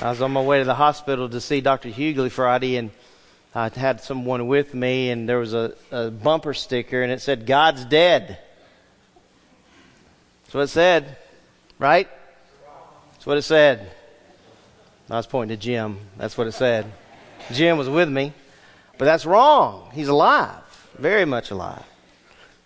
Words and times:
I 0.00 0.10
was 0.10 0.22
on 0.22 0.30
my 0.30 0.40
way 0.40 0.60
to 0.60 0.64
the 0.64 0.74
hospital 0.74 1.28
to 1.28 1.40
see 1.40 1.60
Dr. 1.60 1.88
Hughley 1.88 2.30
Friday, 2.30 2.76
and 2.76 2.90
I 3.52 3.68
had 3.68 4.00
someone 4.00 4.46
with 4.46 4.72
me, 4.72 5.10
and 5.10 5.28
there 5.28 5.38
was 5.38 5.54
a, 5.54 5.74
a 5.90 6.12
bumper 6.12 6.54
sticker, 6.54 7.02
and 7.02 7.10
it 7.10 7.20
said, 7.20 7.46
God's 7.46 7.84
dead. 7.84 8.38
That's 10.44 10.54
what 10.54 10.60
it 10.60 10.68
said, 10.68 11.16
right? 11.80 12.08
That's 13.12 13.26
what 13.26 13.38
it 13.38 13.42
said. 13.42 13.90
I 15.10 15.16
was 15.16 15.26
pointing 15.26 15.56
to 15.56 15.60
Jim. 15.60 15.98
That's 16.16 16.38
what 16.38 16.46
it 16.46 16.52
said. 16.52 16.86
Jim 17.52 17.76
was 17.76 17.88
with 17.88 18.08
me. 18.08 18.32
But 18.98 19.06
that's 19.06 19.26
wrong. 19.26 19.90
He's 19.94 20.08
alive, 20.08 20.62
very 20.96 21.24
much 21.24 21.50
alive. 21.50 21.84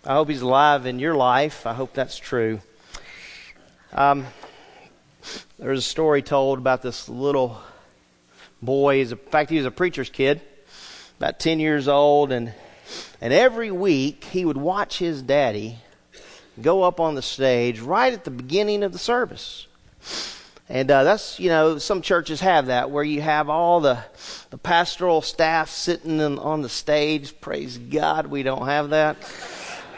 I 0.05 0.13
hope 0.13 0.29
he's 0.29 0.41
alive 0.41 0.85
in 0.85 0.99
your 0.99 1.15
life. 1.15 1.65
I 1.65 1.73
hope 1.73 1.93
that's 1.93 2.17
true. 2.17 2.59
Um, 3.91 4.27
there's 5.59 5.79
a 5.79 5.81
story 5.81 6.21
told 6.21 6.59
about 6.59 6.81
this 6.81 7.07
little 7.07 7.61
boy. 8.61 9.01
In 9.01 9.15
fact, 9.15 9.49
he 9.49 9.57
was 9.57 9.65
a 9.65 9.71
preacher's 9.71 10.09
kid, 10.09 10.41
about 11.17 11.39
10 11.39 11.59
years 11.59 11.87
old, 11.87 12.31
and, 12.31 12.53
and 13.21 13.33
every 13.33 13.71
week 13.71 14.23
he 14.25 14.45
would 14.45 14.57
watch 14.57 14.97
his 14.97 15.21
daddy 15.21 15.77
go 16.61 16.83
up 16.83 16.99
on 16.99 17.15
the 17.15 17.21
stage 17.21 17.79
right 17.79 18.13
at 18.13 18.23
the 18.23 18.31
beginning 18.31 18.83
of 18.83 18.91
the 18.91 18.99
service. 18.99 19.67
And 20.69 20.89
uh, 20.89 21.03
that's, 21.03 21.39
you 21.39 21.49
know, 21.49 21.77
some 21.77 22.01
churches 22.01 22.39
have 22.39 22.67
that 22.67 22.89
where 22.89 23.03
you 23.03 23.21
have 23.21 23.49
all 23.49 23.81
the, 23.81 23.99
the 24.49 24.57
pastoral 24.57 25.21
staff 25.21 25.69
sitting 25.69 26.19
in, 26.19 26.39
on 26.39 26.61
the 26.61 26.69
stage. 26.69 27.39
Praise 27.41 27.77
God, 27.77 28.27
we 28.27 28.43
don't 28.43 28.65
have 28.65 28.89
that. 28.91 29.17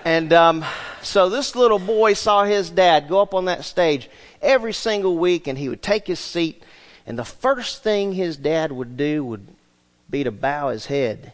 And 0.04 0.34
um, 0.34 0.66
so 1.02 1.30
this 1.30 1.56
little 1.56 1.80
boy 1.80 2.14
saw 2.14 2.44
his 2.44 2.70
dad 2.70 3.08
go 3.08 3.22
up 3.22 3.34
on 3.34 3.46
that 3.46 3.64
stage 3.64 4.10
every 4.42 4.74
single 4.74 5.18
week, 5.18 5.48
and 5.48 5.58
he 5.58 5.70
would 5.70 5.82
take 5.82 6.08
his 6.08 6.20
seat, 6.20 6.64
and 7.06 7.18
the 7.18 7.26
first 7.26 7.84
thing 7.84 8.14
his 8.14 8.38
dad 8.38 8.72
would 8.72 8.98
do 8.98 9.24
would 9.24 9.48
be 10.10 10.24
to 10.24 10.32
bow 10.32 10.70
his 10.70 10.88
head. 10.88 11.32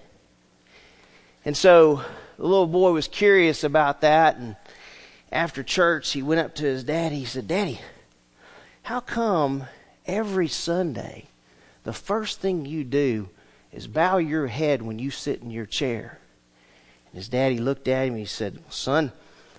And 1.43 1.55
so 1.57 2.03
the 2.37 2.43
little 2.43 2.67
boy 2.67 2.91
was 2.91 3.07
curious 3.07 3.63
about 3.63 4.01
that, 4.01 4.37
and 4.37 4.55
after 5.31 5.63
church, 5.63 6.11
he 6.11 6.21
went 6.21 6.41
up 6.41 6.55
to 6.55 6.65
his 6.65 6.83
daddy. 6.83 7.19
He 7.19 7.25
said, 7.25 7.47
Daddy, 7.47 7.79
how 8.83 8.99
come 8.99 9.65
every 10.05 10.47
Sunday 10.47 11.27
the 11.83 11.93
first 11.93 12.39
thing 12.39 12.65
you 12.65 12.83
do 12.83 13.29
is 13.71 13.87
bow 13.87 14.17
your 14.17 14.47
head 14.47 14.81
when 14.81 14.99
you 14.99 15.09
sit 15.09 15.41
in 15.41 15.49
your 15.49 15.65
chair? 15.65 16.19
And 17.11 17.17
his 17.17 17.29
daddy 17.29 17.59
looked 17.59 17.87
at 17.87 18.07
him 18.07 18.13
and 18.13 18.19
he 18.19 18.25
said, 18.25 18.59
Son, 18.69 19.11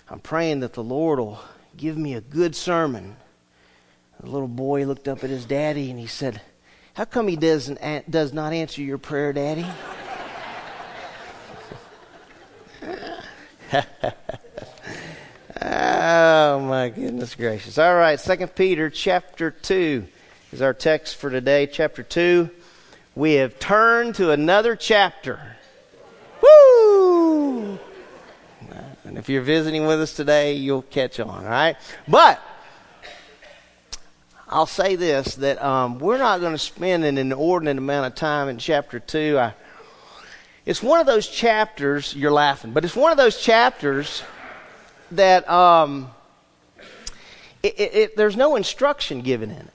I'm 0.09 0.19
praying 0.19 0.59
that 0.59 0.73
the 0.73 0.83
Lord 0.83 1.19
will 1.19 1.39
give 1.75 1.97
me 1.97 2.13
a 2.13 2.21
good 2.21 2.55
sermon. 2.55 3.15
The 4.19 4.29
little 4.29 4.47
boy 4.47 4.85
looked 4.85 5.07
up 5.07 5.23
at 5.23 5.29
his 5.29 5.45
daddy 5.45 5.89
and 5.89 5.99
he 5.99 6.07
said, 6.07 6.41
How 6.93 7.05
come 7.05 7.27
he 7.27 7.35
doesn't, 7.35 7.79
does 8.09 8.33
not 8.33 8.53
answer 8.53 8.81
your 8.81 8.97
prayer, 8.97 9.33
Daddy? 9.33 9.65
oh 15.61 16.59
my 16.59 16.89
goodness 16.89 17.35
gracious. 17.35 17.77
All 17.77 17.95
right, 17.95 18.19
Second 18.19 18.55
Peter 18.55 18.89
chapter 18.89 19.51
2 19.51 20.05
is 20.51 20.61
our 20.61 20.73
text 20.73 21.15
for 21.15 21.29
today. 21.29 21.67
Chapter 21.67 22.03
2. 22.03 22.49
We 23.15 23.33
have 23.33 23.59
turned 23.59 24.15
to 24.15 24.31
another 24.31 24.75
chapter. 24.75 25.57
Woo! 26.41 27.79
And 29.03 29.17
if 29.17 29.29
you're 29.29 29.43
visiting 29.43 29.85
with 29.85 30.01
us 30.01 30.15
today, 30.15 30.53
you'll 30.53 30.81
catch 30.81 31.19
on, 31.19 31.29
all 31.29 31.51
right? 31.51 31.77
But 32.07 32.41
I'll 34.49 34.65
say 34.65 34.95
this 34.95 35.35
that 35.35 35.61
um, 35.63 35.99
we're 35.99 36.17
not 36.17 36.41
going 36.41 36.51
to 36.53 36.59
spend 36.59 37.05
an 37.05 37.17
inordinate 37.17 37.77
amount 37.77 38.07
of 38.07 38.15
time 38.15 38.49
in 38.49 38.57
chapter 38.57 38.99
2. 38.99 39.37
I, 39.39 39.53
it's 40.65 40.83
one 40.83 40.99
of 40.99 41.05
those 41.05 41.27
chapters, 41.27 42.15
you're 42.15 42.31
laughing, 42.31 42.71
but 42.71 42.85
it's 42.85 42.95
one 42.95 43.11
of 43.11 43.17
those 43.17 43.41
chapters 43.41 44.23
that 45.11 45.49
um, 45.49 46.09
it, 47.61 47.79
it, 47.79 47.95
it, 47.95 48.17
there's 48.17 48.35
no 48.35 48.55
instruction 48.55 49.21
given 49.21 49.49
in 49.49 49.57
it. 49.57 49.73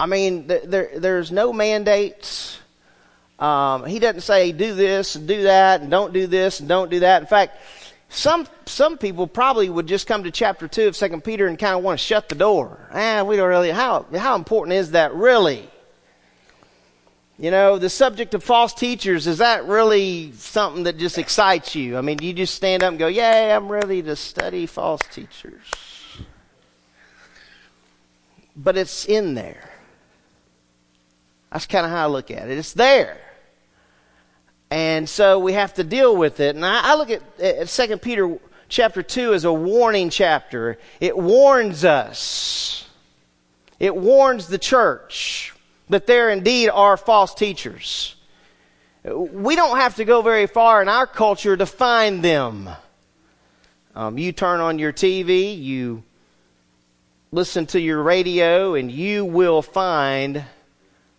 I 0.00 0.06
mean, 0.06 0.46
there, 0.46 0.90
there's 0.96 1.30
no 1.30 1.52
mandates. 1.52 2.58
Um, 3.38 3.84
he 3.84 3.98
doesn't 3.98 4.22
say 4.22 4.52
do 4.52 4.74
this 4.74 5.16
and 5.16 5.28
do 5.28 5.42
that 5.42 5.80
and 5.80 5.90
don't 5.90 6.12
do 6.12 6.26
this 6.26 6.60
and 6.60 6.68
don't 6.68 6.90
do 6.90 7.00
that. 7.00 7.22
In 7.22 7.28
fact, 7.28 7.58
some 8.12 8.46
some 8.66 8.98
people 8.98 9.26
probably 9.26 9.70
would 9.70 9.86
just 9.86 10.06
come 10.06 10.24
to 10.24 10.30
chapter 10.30 10.68
two 10.68 10.86
of 10.86 10.94
Second 10.94 11.24
Peter 11.24 11.46
and 11.46 11.58
kind 11.58 11.74
of 11.74 11.82
want 11.82 11.98
to 11.98 12.04
shut 12.04 12.28
the 12.28 12.34
door. 12.34 12.88
Ah, 12.92 13.22
we 13.24 13.36
don't 13.36 13.48
really. 13.48 13.70
How 13.70 14.04
how 14.14 14.34
important 14.36 14.74
is 14.74 14.90
that 14.90 15.14
really? 15.14 15.68
You 17.38 17.50
know, 17.50 17.78
the 17.78 17.88
subject 17.88 18.34
of 18.34 18.44
false 18.44 18.74
teachers 18.74 19.26
is 19.26 19.38
that 19.38 19.64
really 19.64 20.32
something 20.32 20.84
that 20.84 20.98
just 20.98 21.16
excites 21.16 21.74
you? 21.74 21.96
I 21.96 22.02
mean, 22.02 22.18
you 22.20 22.34
just 22.34 22.54
stand 22.54 22.82
up 22.82 22.90
and 22.90 22.98
go, 22.98 23.06
"Yay, 23.06 23.50
I'm 23.50 23.68
ready 23.68 24.02
to 24.02 24.14
study 24.14 24.66
false 24.66 25.00
teachers." 25.10 25.64
But 28.54 28.76
it's 28.76 29.06
in 29.06 29.32
there. 29.32 29.70
That's 31.50 31.66
kind 31.66 31.86
of 31.86 31.92
how 31.92 32.04
I 32.04 32.06
look 32.08 32.30
at 32.30 32.50
it. 32.50 32.58
It's 32.58 32.74
there. 32.74 33.18
And 34.72 35.06
so 35.06 35.38
we 35.38 35.52
have 35.52 35.74
to 35.74 35.84
deal 35.84 36.16
with 36.16 36.40
it. 36.40 36.56
And 36.56 36.64
I, 36.64 36.92
I 36.92 36.94
look 36.94 37.10
at, 37.10 37.22
at 37.38 37.68
2 37.68 37.98
Peter 37.98 38.38
chapter 38.70 39.02
2 39.02 39.34
as 39.34 39.44
a 39.44 39.52
warning 39.52 40.08
chapter. 40.08 40.78
It 40.98 41.14
warns 41.14 41.84
us. 41.84 42.88
It 43.78 43.94
warns 43.94 44.46
the 44.46 44.56
church 44.56 45.52
that 45.90 46.06
there 46.06 46.30
indeed 46.30 46.70
are 46.70 46.96
false 46.96 47.34
teachers. 47.34 48.16
We 49.04 49.56
don't 49.56 49.76
have 49.76 49.96
to 49.96 50.06
go 50.06 50.22
very 50.22 50.46
far 50.46 50.80
in 50.80 50.88
our 50.88 51.06
culture 51.06 51.54
to 51.54 51.66
find 51.66 52.24
them. 52.24 52.70
Um, 53.94 54.16
you 54.16 54.32
turn 54.32 54.60
on 54.60 54.78
your 54.78 54.94
TV, 54.94 55.62
you 55.62 56.02
listen 57.30 57.66
to 57.66 57.80
your 57.80 58.02
radio, 58.02 58.74
and 58.74 58.90
you 58.90 59.26
will 59.26 59.60
find 59.60 60.46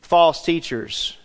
false 0.01 0.43
teachers. 0.43 1.17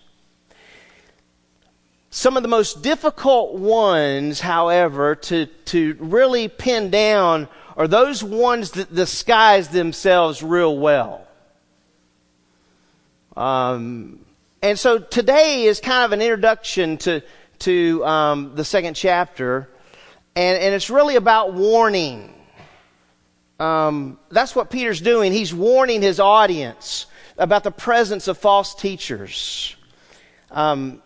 Some 2.10 2.36
of 2.38 2.42
the 2.42 2.48
most 2.48 2.82
difficult 2.82 3.54
ones, 3.54 4.40
however, 4.40 5.14
to, 5.14 5.46
to 5.46 5.96
really 5.98 6.48
pin 6.48 6.90
down 6.90 7.48
are 7.76 7.86
those 7.86 8.24
ones 8.24 8.72
that 8.72 8.94
disguise 8.94 9.68
themselves 9.68 10.42
real 10.42 10.78
well. 10.78 11.26
Um, 13.36 14.24
and 14.62 14.78
so 14.78 14.98
today 14.98 15.64
is 15.64 15.80
kind 15.80 16.04
of 16.04 16.12
an 16.12 16.22
introduction 16.22 16.96
to, 16.98 17.22
to 17.60 18.04
um, 18.06 18.52
the 18.56 18.64
second 18.64 18.94
chapter, 18.94 19.68
and, 20.34 20.58
and 20.58 20.74
it's 20.74 20.90
really 20.90 21.16
about 21.16 21.52
warning. 21.52 22.34
Um, 23.60 24.18
that's 24.30 24.56
what 24.56 24.70
Peter's 24.70 25.00
doing. 25.00 25.32
He's 25.32 25.52
warning 25.52 26.00
his 26.00 26.18
audience 26.20 27.06
about 27.36 27.64
the 27.64 27.70
presence 27.70 28.28
of 28.28 28.38
false 28.38 28.74
teachers. 28.74 29.76
Um, 30.50 31.02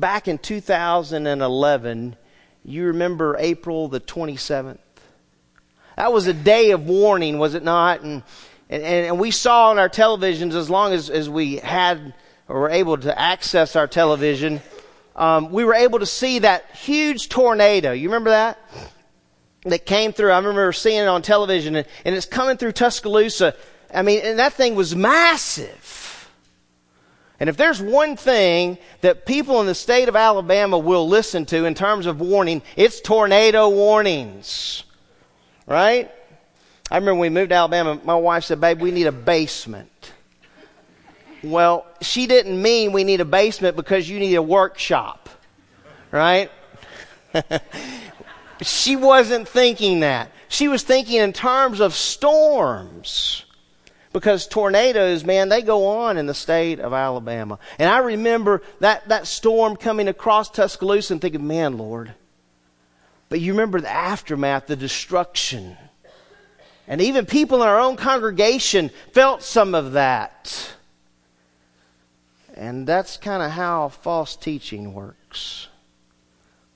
back 0.00 0.28
in 0.28 0.38
2011, 0.38 2.16
you 2.64 2.84
remember 2.84 3.36
April 3.38 3.88
the 3.88 4.00
27th? 4.00 4.78
That 5.96 6.12
was 6.12 6.26
a 6.26 6.34
day 6.34 6.72
of 6.72 6.86
warning, 6.86 7.38
was 7.38 7.54
it 7.54 7.62
not? 7.62 8.02
And, 8.02 8.22
and, 8.68 8.82
and 8.82 9.18
we 9.18 9.30
saw 9.30 9.70
on 9.70 9.78
our 9.78 9.88
televisions, 9.88 10.54
as 10.54 10.68
long 10.68 10.92
as, 10.92 11.08
as 11.08 11.28
we 11.28 11.56
had 11.56 12.14
or 12.48 12.60
were 12.60 12.70
able 12.70 12.96
to 12.98 13.18
access 13.18 13.76
our 13.76 13.86
television, 13.86 14.60
um, 15.16 15.50
we 15.50 15.64
were 15.64 15.74
able 15.74 15.98
to 15.98 16.06
see 16.06 16.40
that 16.40 16.70
huge 16.76 17.28
tornado. 17.28 17.92
You 17.92 18.08
remember 18.08 18.30
that? 18.30 18.58
That 19.64 19.86
came 19.86 20.12
through. 20.12 20.30
I 20.30 20.36
remember 20.36 20.72
seeing 20.72 21.00
it 21.00 21.08
on 21.08 21.22
television, 21.22 21.74
and, 21.74 21.86
and 22.04 22.14
it's 22.14 22.26
coming 22.26 22.56
through 22.56 22.72
Tuscaloosa. 22.72 23.54
I 23.92 24.02
mean, 24.02 24.20
and 24.22 24.38
that 24.38 24.52
thing 24.52 24.74
was 24.74 24.94
massive. 24.94 26.05
And 27.38 27.50
if 27.50 27.56
there's 27.56 27.80
one 27.80 28.16
thing 28.16 28.78
that 29.02 29.26
people 29.26 29.60
in 29.60 29.66
the 29.66 29.74
state 29.74 30.08
of 30.08 30.16
Alabama 30.16 30.78
will 30.78 31.06
listen 31.06 31.44
to 31.46 31.66
in 31.66 31.74
terms 31.74 32.06
of 32.06 32.20
warning, 32.20 32.62
it's 32.76 33.00
tornado 33.00 33.68
warnings. 33.68 34.84
Right? 35.66 36.10
I 36.90 36.94
remember 36.94 37.14
when 37.14 37.32
we 37.32 37.40
moved 37.40 37.50
to 37.50 37.56
Alabama, 37.56 38.00
my 38.04 38.14
wife 38.14 38.44
said, 38.44 38.60
babe, 38.60 38.80
we 38.80 38.90
need 38.90 39.06
a 39.06 39.12
basement. 39.12 40.12
Well, 41.42 41.86
she 42.00 42.26
didn't 42.26 42.60
mean 42.60 42.92
we 42.92 43.04
need 43.04 43.20
a 43.20 43.24
basement 43.24 43.76
because 43.76 44.08
you 44.08 44.18
need 44.18 44.34
a 44.34 44.42
workshop. 44.42 45.28
Right? 46.10 46.50
she 48.62 48.96
wasn't 48.96 49.46
thinking 49.46 50.00
that. 50.00 50.30
She 50.48 50.68
was 50.68 50.82
thinking 50.82 51.16
in 51.16 51.32
terms 51.32 51.80
of 51.80 51.92
storms 51.94 53.45
because 54.16 54.46
tornadoes, 54.46 55.26
man, 55.26 55.50
they 55.50 55.60
go 55.60 55.88
on 55.88 56.16
in 56.16 56.24
the 56.24 56.32
state 56.32 56.80
of 56.80 56.94
Alabama. 56.94 57.58
And 57.78 57.90
I 57.90 57.98
remember 57.98 58.62
that, 58.80 59.06
that 59.10 59.26
storm 59.26 59.76
coming 59.76 60.08
across 60.08 60.48
Tuscaloosa 60.48 61.12
and 61.12 61.20
thinking, 61.20 61.46
man, 61.46 61.76
Lord. 61.76 62.14
But 63.28 63.40
you 63.40 63.52
remember 63.52 63.78
the 63.78 63.92
aftermath, 63.92 64.68
the 64.68 64.74
destruction. 64.74 65.76
And 66.88 67.02
even 67.02 67.26
people 67.26 67.60
in 67.60 67.68
our 67.68 67.78
own 67.78 67.96
congregation 67.96 68.90
felt 69.12 69.42
some 69.42 69.74
of 69.74 69.92
that. 69.92 70.74
And 72.54 72.86
that's 72.86 73.18
kind 73.18 73.42
of 73.42 73.50
how 73.50 73.90
false 73.90 74.34
teaching 74.34 74.94
works. 74.94 75.68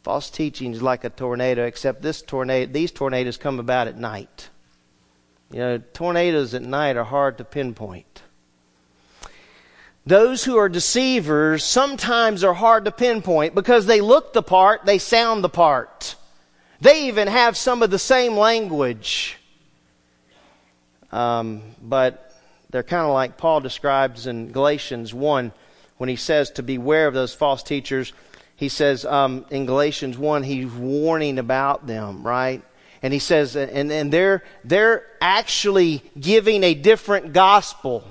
False 0.03 0.29
teaching 0.29 0.75
is 0.75 0.83
like 0.83 1.05
a 1.05 1.09
tornado, 1.09 1.65
except 1.65 2.03
this 2.03 2.21
tornado, 2.21 2.71
these 2.71 2.93
tornadoes 2.93 3.39
come 3.39 3.59
about 3.59 3.89
at 3.89 3.97
night. 3.97 4.51
You 5.51 5.59
know, 5.59 5.79
tornadoes 5.79 6.55
at 6.55 6.63
night 6.63 6.97
are 6.97 7.05
hard 7.05 7.39
to 7.39 7.45
pinpoint. 7.45 8.23
Those 10.07 10.45
who 10.45 10.57
are 10.57 10.69
deceivers 10.69 11.65
sometimes 11.65 12.43
are 12.43 12.55
hard 12.55 12.85
to 12.87 12.93
pinpoint 12.93 13.55
because 13.55 13.87
they 13.87 14.01
look 14.01 14.33
the 14.33 14.43
part, 14.43 14.87
they 14.87 14.99
sound 14.99 15.45
the 15.45 15.49
part. 15.49 16.15
They 16.81 17.09
even 17.09 17.29
have 17.29 17.57
some 17.57 17.83
of 17.83 17.91
the 17.91 17.99
same 17.99 18.37
language. 18.37 19.37
Um, 21.13 21.63
but 21.83 22.33
they're 22.71 22.83
kind 22.83 23.07
of 23.07 23.13
like 23.13 23.37
Paul 23.37 23.61
describes 23.61 24.27
in 24.27 24.53
Galatians 24.53 25.13
1 25.13 25.53
when 25.99 26.09
he 26.09 26.17
says 26.17 26.51
to 26.53 26.63
beware 26.63 27.07
of 27.07 27.15
those 27.15 27.35
false 27.35 27.63
teachers. 27.63 28.13
He 28.57 28.69
says 28.69 29.05
um, 29.05 29.45
in 29.51 29.67
Galatians 29.67 30.17
1, 30.17 30.45
he's 30.45 30.71
warning 30.71 31.39
about 31.39 31.87
them, 31.87 32.23
right? 32.23 32.63
And 33.03 33.13
he 33.13 33.19
says, 33.19 33.57
and, 33.57 33.91
and 33.91 34.13
they're, 34.13 34.43
they're 34.63 35.07
actually 35.21 36.03
giving 36.19 36.63
a 36.65 36.75
different 36.75 37.33
gospel 37.33 38.05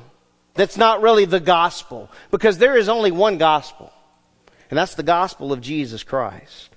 that's 0.59 0.77
not 0.77 1.01
really 1.01 1.23
the 1.23 1.39
gospel 1.39 2.11
because 2.31 2.57
there 2.57 2.75
is 2.75 2.89
only 2.89 3.11
one 3.11 3.37
gospel, 3.37 3.93
and 4.69 4.77
that's 4.77 4.95
the 4.95 5.03
gospel 5.03 5.53
of 5.53 5.61
Jesus 5.61 6.03
Christ. 6.03 6.69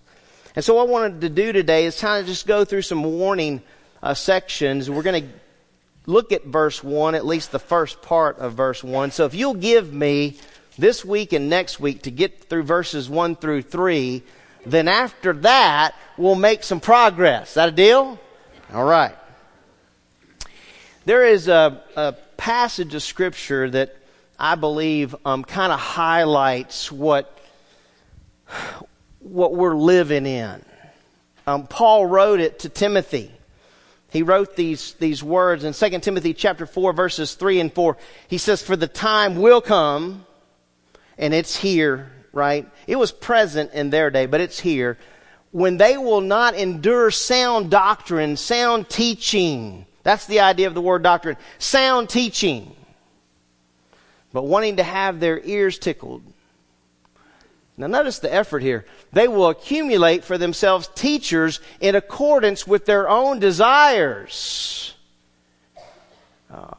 And 0.55 0.65
so, 0.65 0.75
what 0.75 0.89
I 0.89 0.91
wanted 0.91 1.21
to 1.23 1.29
do 1.29 1.53
today 1.53 1.87
is 1.87 1.99
kind 2.01 2.21
of 2.21 2.27
just 2.29 2.47
go 2.47 2.65
through 2.65 2.83
some 2.83 3.03
warning 3.03 3.61
uh, 4.01 4.15
sections. 4.15 4.89
We're 4.89 5.03
going 5.03 5.25
to 5.25 5.29
look 6.07 6.31
at 6.31 6.45
verse 6.45 6.85
1, 6.85 7.17
at 7.17 7.27
least 7.27 7.51
the 7.51 7.59
first 7.59 8.03
part 8.03 8.39
of 8.39 8.55
verse 8.55 8.85
1. 8.85 9.11
So, 9.11 9.25
if 9.25 9.35
you'll 9.35 9.55
give 9.55 9.93
me 9.93 10.37
this 10.79 11.05
week 11.05 11.33
and 11.33 11.49
next 11.49 11.81
week 11.81 12.03
to 12.03 12.13
get 12.13 12.45
through 12.45 12.63
verses 12.63 13.11
1 13.11 13.35
through 13.35 13.63
3, 13.63 14.23
then 14.65 14.89
after 14.89 15.33
that, 15.33 15.95
we'll 16.17 16.35
make 16.35 16.63
some 16.63 16.81
progress. 16.81 17.51
Is 17.51 17.55
that 17.55 17.69
a 17.69 17.73
deal? 17.73 18.19
All 18.73 18.85
right. 18.85 19.15
There 21.05 21.27
is 21.27 21.49
a, 21.49 21.83
a 21.97 22.13
passage 22.37 22.95
of 22.95 23.03
Scripture 23.03 23.69
that 23.71 23.97
I 24.39 24.55
believe 24.55 25.15
um, 25.25 25.45
kind 25.45 25.73
of 25.73 25.81
highlights 25.81 26.93
what, 26.93 27.39
what 29.19 29.55
we're 29.55 29.77
living 29.77 30.27
in. 30.27 30.65
Um, 31.47 31.67
Paul 31.67 32.07
wrote 32.07 32.41
it 32.41 32.61
to 32.61 32.69
Timothy. 32.69 33.33
He 34.11 34.23
wrote 34.23 34.57
these, 34.57 34.93
these 34.95 35.23
words 35.25 35.65
in 35.65 35.73
2 35.73 35.99
Timothy 36.01 36.35
chapter 36.35 36.67
4 36.67 36.93
verses 36.93 37.35
3 37.35 37.61
and 37.61 37.73
4. 37.73 37.97
He 38.29 38.39
says, 38.39 38.63
For 38.63 38.77
the 38.77 38.87
time 38.87 39.41
will 39.41 39.61
come, 39.61 40.27
and 41.19 41.33
it's 41.35 41.57
here, 41.57 42.11
right? 42.33 42.69
It 42.87 42.97
was 42.97 43.13
present 43.13 43.73
in 43.73 43.91
their 43.91 44.11
day, 44.11 44.27
but 44.27 44.41
it's 44.41 44.61
here, 44.61 44.99
when 45.51 45.77
they 45.77 45.97
will 45.97 46.21
not 46.21 46.55
endure 46.55 47.11
sound 47.11 47.71
doctrine, 47.71 48.37
sound 48.37 48.89
teaching 48.89 49.87
that's 50.03 50.27
the 50.27 50.41
idea 50.41 50.67
of 50.67 50.75
the 50.75 50.81
word 50.81 51.03
doctrine. 51.03 51.37
Sound 51.59 52.09
teaching, 52.09 52.75
but 54.33 54.45
wanting 54.45 54.77
to 54.77 54.83
have 54.83 55.21
their 55.21 55.41
ears 55.41 55.79
tickled. 55.79 56.23
Now, 57.77 57.87
notice 57.87 58.19
the 58.19 58.33
effort 58.33 58.63
here. 58.63 58.85
They 59.13 59.29
will 59.29 59.49
accumulate 59.49 60.25
for 60.25 60.37
themselves 60.39 60.89
teachers 60.95 61.61
in 61.81 61.95
accordance 61.95 62.67
with 62.67 62.85
their 62.85 63.09
own 63.09 63.39
desires. 63.39 64.95
Uh, 66.51 66.75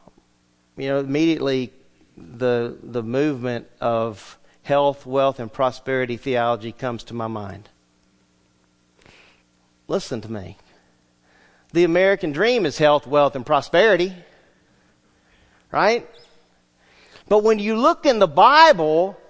you 0.76 0.88
know, 0.88 1.00
immediately 1.00 1.72
the, 2.16 2.78
the 2.82 3.02
movement 3.02 3.66
of 3.80 4.38
health, 4.64 5.06
wealth, 5.06 5.38
and 5.38 5.52
prosperity 5.52 6.16
theology 6.16 6.72
comes 6.72 7.04
to 7.04 7.14
my 7.14 7.28
mind. 7.28 7.68
Listen 9.86 10.20
to 10.22 10.32
me. 10.32 10.56
The 11.72 11.84
American 11.84 12.32
dream 12.32 12.66
is 12.66 12.78
health, 12.78 13.06
wealth, 13.06 13.36
and 13.36 13.44
prosperity. 13.44 14.14
Right? 15.70 16.08
But 17.28 17.42
when 17.42 17.58
you 17.58 17.76
look 17.76 18.06
in 18.06 18.18
the 18.18 18.26
Bible, 18.26 19.20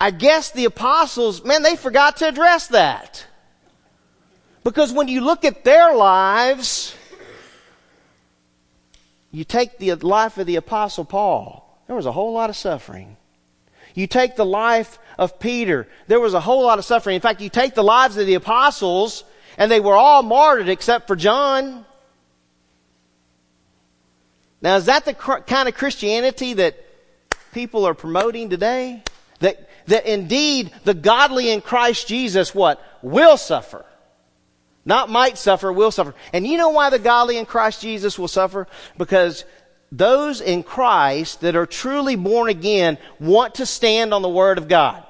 I 0.00 0.10
guess 0.10 0.50
the 0.50 0.64
apostles, 0.64 1.44
man, 1.44 1.62
they 1.62 1.76
forgot 1.76 2.16
to 2.18 2.28
address 2.28 2.68
that. 2.68 3.26
Because 4.64 4.92
when 4.92 5.08
you 5.08 5.20
look 5.20 5.44
at 5.44 5.64
their 5.64 5.94
lives, 5.94 6.94
you 9.30 9.44
take 9.44 9.78
the 9.78 9.94
life 9.96 10.38
of 10.38 10.46
the 10.46 10.56
apostle 10.56 11.04
Paul, 11.04 11.82
there 11.86 11.96
was 11.96 12.06
a 12.06 12.12
whole 12.12 12.32
lot 12.32 12.48
of 12.48 12.56
suffering. 12.56 13.17
You 13.98 14.06
take 14.06 14.36
the 14.36 14.46
life 14.46 14.96
of 15.18 15.40
Peter, 15.40 15.88
there 16.06 16.20
was 16.20 16.32
a 16.32 16.38
whole 16.38 16.62
lot 16.62 16.78
of 16.78 16.84
suffering. 16.84 17.16
In 17.16 17.20
fact, 17.20 17.40
you 17.40 17.48
take 17.48 17.74
the 17.74 17.82
lives 17.82 18.16
of 18.16 18.28
the 18.28 18.34
apostles, 18.34 19.24
and 19.56 19.68
they 19.68 19.80
were 19.80 19.96
all 19.96 20.22
martyred 20.22 20.68
except 20.68 21.08
for 21.08 21.16
John. 21.16 21.84
Now, 24.62 24.76
is 24.76 24.84
that 24.84 25.04
the 25.04 25.14
cr- 25.14 25.40
kind 25.40 25.68
of 25.68 25.74
Christianity 25.74 26.52
that 26.54 26.76
people 27.52 27.86
are 27.86 27.94
promoting 27.94 28.50
today? 28.50 29.02
That, 29.40 29.68
that 29.88 30.06
indeed 30.06 30.70
the 30.84 30.94
godly 30.94 31.50
in 31.50 31.60
Christ 31.60 32.06
Jesus, 32.06 32.54
what? 32.54 32.80
Will 33.02 33.36
suffer. 33.36 33.84
Not 34.84 35.10
might 35.10 35.38
suffer, 35.38 35.72
will 35.72 35.90
suffer. 35.90 36.14
And 36.32 36.46
you 36.46 36.56
know 36.56 36.68
why 36.68 36.90
the 36.90 37.00
godly 37.00 37.36
in 37.36 37.46
Christ 37.46 37.82
Jesus 37.82 38.16
will 38.16 38.28
suffer? 38.28 38.68
Because 38.96 39.44
those 39.90 40.40
in 40.40 40.62
Christ 40.62 41.40
that 41.40 41.56
are 41.56 41.66
truly 41.66 42.16
born 42.16 42.48
again 42.48 42.98
want 43.18 43.56
to 43.56 43.66
stand 43.66 44.12
on 44.12 44.22
the 44.22 44.28
Word 44.28 44.58
of 44.58 44.68
God. 44.68 45.04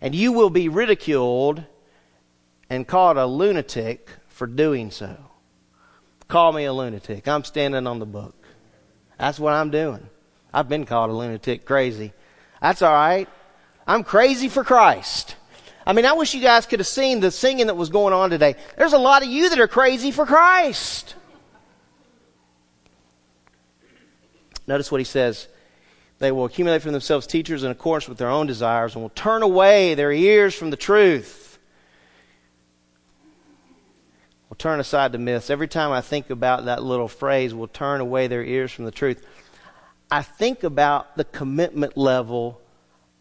And 0.00 0.14
you 0.14 0.32
will 0.32 0.50
be 0.50 0.68
ridiculed 0.68 1.62
and 2.70 2.86
called 2.86 3.16
a 3.16 3.26
lunatic 3.26 4.08
for 4.28 4.46
doing 4.46 4.90
so. 4.90 5.16
Call 6.28 6.52
me 6.52 6.64
a 6.64 6.72
lunatic. 6.72 7.26
I'm 7.26 7.44
standing 7.44 7.86
on 7.86 7.98
the 7.98 8.06
book. 8.06 8.34
That's 9.18 9.38
what 9.38 9.54
I'm 9.54 9.70
doing. 9.70 10.08
I've 10.52 10.68
been 10.68 10.86
called 10.86 11.10
a 11.10 11.14
lunatic, 11.14 11.64
crazy. 11.64 12.12
That's 12.60 12.82
all 12.82 12.92
right. 12.92 13.28
I'm 13.86 14.04
crazy 14.04 14.48
for 14.48 14.64
Christ. 14.64 15.36
I 15.86 15.94
mean, 15.94 16.04
I 16.04 16.12
wish 16.12 16.34
you 16.34 16.42
guys 16.42 16.66
could 16.66 16.80
have 16.80 16.86
seen 16.86 17.20
the 17.20 17.30
singing 17.30 17.68
that 17.68 17.76
was 17.76 17.88
going 17.88 18.12
on 18.12 18.28
today. 18.28 18.56
There's 18.76 18.92
a 18.92 18.98
lot 18.98 19.22
of 19.22 19.28
you 19.28 19.48
that 19.48 19.58
are 19.58 19.68
crazy 19.68 20.10
for 20.10 20.26
Christ. 20.26 21.14
Notice 24.68 24.92
what 24.92 25.00
he 25.00 25.04
says. 25.04 25.48
They 26.20 26.30
will 26.30 26.44
accumulate 26.44 26.82
for 26.82 26.92
themselves 26.92 27.26
teachers 27.26 27.64
in 27.64 27.72
accordance 27.72 28.08
with 28.08 28.18
their 28.18 28.30
own 28.30 28.46
desires 28.46 28.94
and 28.94 29.02
will 29.02 29.10
turn 29.10 29.42
away 29.42 29.94
their 29.94 30.12
ears 30.12 30.54
from 30.54 30.70
the 30.70 30.76
truth 30.76 31.48
will 34.48 34.56
turn 34.56 34.80
aside 34.80 35.12
the 35.12 35.18
myths. 35.18 35.50
Every 35.50 35.68
time 35.68 35.92
I 35.92 36.00
think 36.00 36.30
about 36.30 36.64
that 36.64 36.82
little 36.82 37.08
phrase, 37.08 37.54
will 37.54 37.68
turn 37.68 38.00
away 38.00 38.26
their 38.26 38.44
ears 38.44 38.72
from 38.72 38.84
the 38.84 38.90
truth, 38.90 39.24
I 40.10 40.22
think 40.22 40.64
about 40.64 41.16
the 41.16 41.24
commitment 41.24 41.96
level 41.96 42.60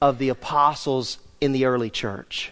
of 0.01 0.19
the 0.19 0.29
apostles 0.29 1.17
in 1.41 1.51
the 1.51 1.65
early 1.65 1.89
church. 1.89 2.51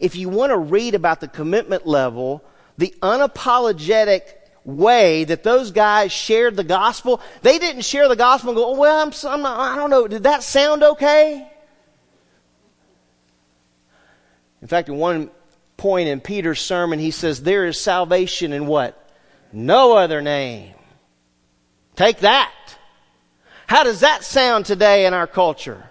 If 0.00 0.16
you 0.16 0.28
want 0.28 0.50
to 0.50 0.58
read 0.58 0.94
about 0.94 1.20
the 1.20 1.28
commitment 1.28 1.86
level, 1.86 2.42
the 2.78 2.94
unapologetic 3.00 4.22
way 4.64 5.24
that 5.24 5.42
those 5.42 5.70
guys 5.70 6.10
shared 6.12 6.56
the 6.56 6.64
gospel, 6.64 7.20
they 7.42 7.58
didn't 7.58 7.82
share 7.82 8.08
the 8.08 8.16
gospel 8.16 8.50
and 8.50 8.56
go, 8.56 8.74
oh, 8.74 8.78
well, 8.78 9.06
I'm, 9.06 9.12
I'm 9.28 9.46
I 9.46 9.76
don't 9.76 9.90
know, 9.90 10.08
did 10.08 10.22
that 10.22 10.42
sound 10.42 10.82
okay? 10.82 11.50
In 14.62 14.68
fact, 14.68 14.88
at 14.88 14.94
one 14.94 15.30
point 15.76 16.08
in 16.08 16.20
Peter's 16.20 16.60
sermon, 16.60 16.98
he 16.98 17.10
says, 17.10 17.42
There 17.42 17.66
is 17.66 17.78
salvation 17.78 18.54
in 18.54 18.66
what? 18.66 18.98
No 19.52 19.94
other 19.94 20.22
name. 20.22 20.74
Take 21.96 22.20
that. 22.20 22.52
How 23.66 23.84
does 23.84 24.00
that 24.00 24.24
sound 24.24 24.64
today 24.64 25.04
in 25.04 25.12
our 25.12 25.26
culture? 25.26 25.90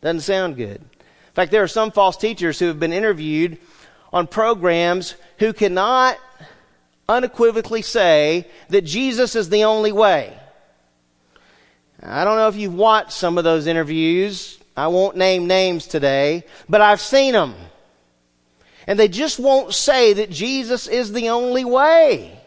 Doesn't 0.00 0.20
sound 0.20 0.56
good. 0.56 0.80
In 0.80 1.34
fact, 1.34 1.52
there 1.52 1.62
are 1.62 1.68
some 1.68 1.92
false 1.92 2.16
teachers 2.16 2.58
who 2.58 2.66
have 2.66 2.80
been 2.80 2.92
interviewed 2.92 3.58
on 4.12 4.26
programs 4.26 5.14
who 5.38 5.52
cannot 5.52 6.18
unequivocally 7.08 7.82
say 7.82 8.46
that 8.68 8.82
Jesus 8.82 9.34
is 9.34 9.48
the 9.48 9.64
only 9.64 9.92
way. 9.92 10.38
I 12.02 12.24
don't 12.24 12.36
know 12.36 12.48
if 12.48 12.56
you've 12.56 12.74
watched 12.74 13.12
some 13.12 13.38
of 13.38 13.44
those 13.44 13.66
interviews. 13.66 14.58
I 14.76 14.88
won't 14.88 15.16
name 15.16 15.46
names 15.46 15.86
today, 15.86 16.44
but 16.68 16.80
I've 16.80 17.00
seen 17.00 17.32
them. 17.32 17.54
And 18.86 18.98
they 18.98 19.08
just 19.08 19.38
won't 19.38 19.74
say 19.74 20.12
that 20.14 20.30
Jesus 20.30 20.86
is 20.86 21.12
the 21.12 21.30
only 21.30 21.64
way. 21.64 22.38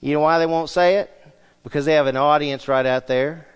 You 0.00 0.14
know 0.14 0.20
why 0.20 0.38
they 0.38 0.46
won't 0.46 0.70
say 0.70 0.96
it? 0.96 1.10
Because 1.62 1.84
they 1.84 1.94
have 1.94 2.06
an 2.06 2.16
audience 2.16 2.68
right 2.68 2.86
out 2.86 3.06
there 3.06 3.46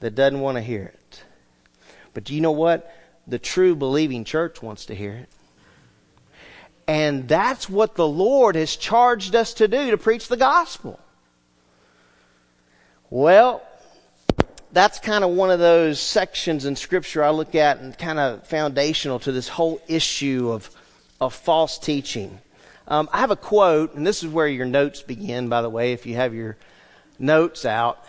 that 0.00 0.14
doesn't 0.14 0.40
want 0.40 0.56
to 0.56 0.62
hear 0.62 0.84
it. 0.84 1.24
But 2.12 2.24
do 2.24 2.34
you 2.34 2.40
know 2.40 2.52
what? 2.52 2.94
The 3.26 3.38
true 3.38 3.74
believing 3.74 4.24
church 4.24 4.62
wants 4.62 4.86
to 4.86 4.94
hear 4.94 5.12
it. 5.12 5.28
And 6.86 7.26
that's 7.28 7.68
what 7.68 7.94
the 7.94 8.06
Lord 8.06 8.56
has 8.56 8.76
charged 8.76 9.34
us 9.34 9.54
to 9.54 9.68
do 9.68 9.90
to 9.90 9.96
preach 9.96 10.28
the 10.28 10.36
gospel. 10.36 11.00
Well, 13.08 13.62
that's 14.72 14.98
kind 14.98 15.22
of 15.24 15.30
one 15.30 15.50
of 15.50 15.60
those 15.60 16.00
sections 16.00 16.66
in 16.66 16.76
Scripture 16.76 17.22
I 17.22 17.30
look 17.30 17.54
at 17.54 17.78
and 17.78 17.96
kind 17.96 18.18
of 18.18 18.46
foundational 18.46 19.18
to 19.20 19.32
this 19.32 19.48
whole 19.48 19.80
issue 19.86 20.50
of, 20.50 20.68
of 21.20 21.32
false 21.32 21.78
teaching. 21.78 22.40
Um, 22.88 23.08
I 23.12 23.20
have 23.20 23.30
a 23.30 23.36
quote, 23.36 23.94
and 23.94 24.06
this 24.06 24.22
is 24.22 24.28
where 24.28 24.48
your 24.48 24.66
notes 24.66 25.00
begin, 25.00 25.48
by 25.48 25.62
the 25.62 25.70
way, 25.70 25.92
if 25.92 26.04
you 26.04 26.16
have 26.16 26.34
your 26.34 26.56
notes 27.18 27.64
out. 27.64 28.04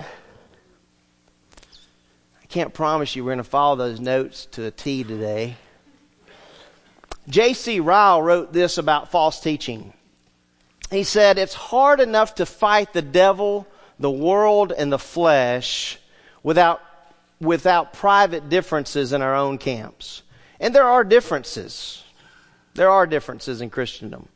I 2.41 2.45
can't 2.47 2.73
promise 2.73 3.15
you 3.15 3.23
we're 3.23 3.31
going 3.31 3.37
to 3.37 3.43
follow 3.43 3.75
those 3.75 3.99
notes 3.99 4.47
to 4.53 4.65
a 4.65 4.71
T 4.71 5.03
today. 5.03 5.55
J.C. 7.27 7.79
Ryle 7.79 8.21
wrote 8.21 8.53
this 8.53 8.77
about 8.77 9.11
false 9.11 9.39
teaching. 9.39 9.93
He 10.91 11.03
said, 11.03 11.37
It's 11.37 11.53
hard 11.53 11.99
enough 11.99 12.35
to 12.35 12.45
fight 12.45 12.93
the 12.93 13.01
devil, 13.01 13.67
the 13.99 14.11
world, 14.11 14.71
and 14.71 14.91
the 14.91 14.99
flesh 14.99 15.97
without, 16.43 16.81
without 17.39 17.93
private 17.93 18.49
differences 18.49 19.13
in 19.13 19.21
our 19.21 19.35
own 19.35 19.57
camps. 19.57 20.21
And 20.59 20.73
there 20.73 20.87
are 20.87 21.03
differences. 21.03 22.03
There 22.75 22.89
are 22.89 23.07
differences 23.07 23.61
in 23.61 23.69
Christendom. 23.69 24.27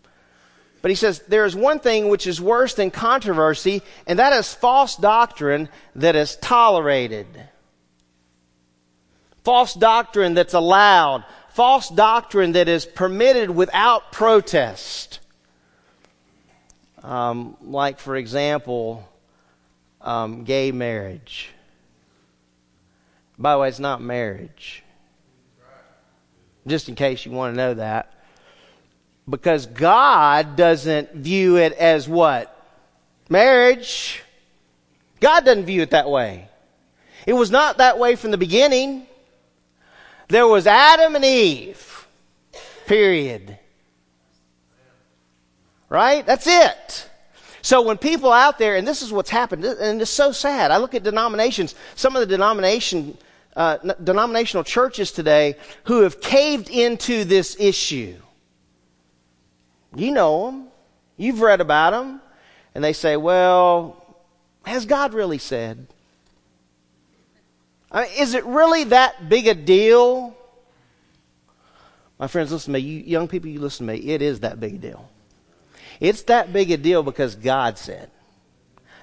But 0.82 0.92
he 0.92 0.96
says 0.96 1.20
there 1.28 1.46
is 1.46 1.56
one 1.56 1.80
thing 1.80 2.08
which 2.08 2.26
is 2.26 2.42
worse 2.42 2.74
than 2.74 2.90
controversy, 2.90 3.82
and 4.08 4.20
that 4.20 4.34
is 4.34 4.54
false 4.54 4.96
doctrine 4.96 5.70
that 5.96 6.16
is 6.16 6.38
tolerated. 6.38 7.28
False 9.44 9.74
doctrine 9.74 10.34
that's 10.34 10.54
allowed. 10.54 11.26
False 11.60 11.90
doctrine 11.90 12.54
that 12.54 12.70
is 12.70 12.86
permitted 12.86 13.50
without 13.50 14.14
protest. 14.14 15.20
Um, 17.04 17.58
like, 17.62 18.00
for 18.00 18.16
example, 18.16 19.06
um, 20.00 20.46
gay 20.46 20.72
marriage. 20.72 21.50
By 23.38 23.52
the 23.52 23.60
way, 23.60 23.68
it's 23.68 23.78
not 23.78 24.02
marriage. 24.02 24.86
Just 26.66 26.88
in 26.88 26.96
case 26.96 27.26
you 27.26 27.34
want 27.34 27.56
to 27.56 27.58
know 27.58 27.74
that. 27.74 28.14
Because 29.30 29.66
God 29.66 30.56
doesn't 30.56 31.12
view 31.12 31.58
it 31.58 31.74
as 31.74 32.08
what? 32.08 32.56
Marriage. 33.28 34.24
God 35.20 35.44
doesn't 35.44 35.66
view 35.66 35.82
it 35.82 35.90
that 35.90 36.10
way. 36.10 36.48
It 37.28 37.34
was 37.34 37.52
not 37.52 37.80
that 37.80 38.00
way 38.00 38.16
from 38.16 38.32
the 38.32 38.38
beginning. 38.38 39.08
There 40.30 40.48
was 40.48 40.66
Adam 40.66 41.16
and 41.16 41.26
Eve. 41.26 42.08
Period. 42.86 43.58
Right? 45.90 46.26
That's 46.26 46.48
it. 46.48 47.10
So 47.62 47.82
when 47.82 47.98
people 47.98 48.32
out 48.32 48.58
there, 48.58 48.78
and 48.78 48.88
this 48.88 49.02
is 49.02 49.12
what's 49.12 49.30
happened, 49.30 49.66
and 49.66 50.02
it's 50.02 50.10
so 50.10 50.32
sad. 50.32 50.72
I 50.72 50.78
look 50.78 50.96
at 50.96 51.04
denominations, 51.04 51.76
some 51.96 52.16
of 52.16 52.22
the 52.22 52.26
denomination 52.26 53.18
uh, 53.56 53.78
denominational 54.04 54.64
churches 54.64 55.12
today 55.12 55.58
who 55.84 56.02
have 56.02 56.22
caved 56.22 56.70
into 56.70 57.26
this 57.26 57.58
issue. 57.60 58.16
You 59.96 60.12
know 60.12 60.46
them. 60.46 60.68
You've 61.18 61.42
read 61.42 61.60
about 61.60 61.92
them. 61.92 62.22
And 62.74 62.84
they 62.84 62.94
say, 62.94 63.18
well, 63.18 64.18
has 64.66 64.86
God 64.86 65.14
really 65.14 65.40
said? 65.40 65.88
I 67.92 68.04
mean, 68.04 68.12
is 68.18 68.34
it 68.34 68.46
really 68.46 68.86
that 68.86 69.30
big 69.30 69.48
a 69.48 69.56
deal? 69.56 70.36
My 72.20 72.28
friends, 72.28 72.52
listen 72.52 72.74
to 72.74 72.80
me. 72.80 72.86
You 72.86 73.00
young 73.00 73.28
people, 73.28 73.50
you 73.50 73.60
listen 73.60 73.88
to 73.88 73.94
me. 73.94 74.00
It 74.00 74.22
is 74.22 74.42
that 74.42 74.60
big 74.60 74.76
a 74.76 74.78
deal. 74.78 75.10
It's 76.00 76.24
that 76.24 76.54
big 76.54 76.72
a 76.72 76.78
deal 76.78 77.04
because 77.04 77.36
God 77.36 77.78
said. 77.78 78.10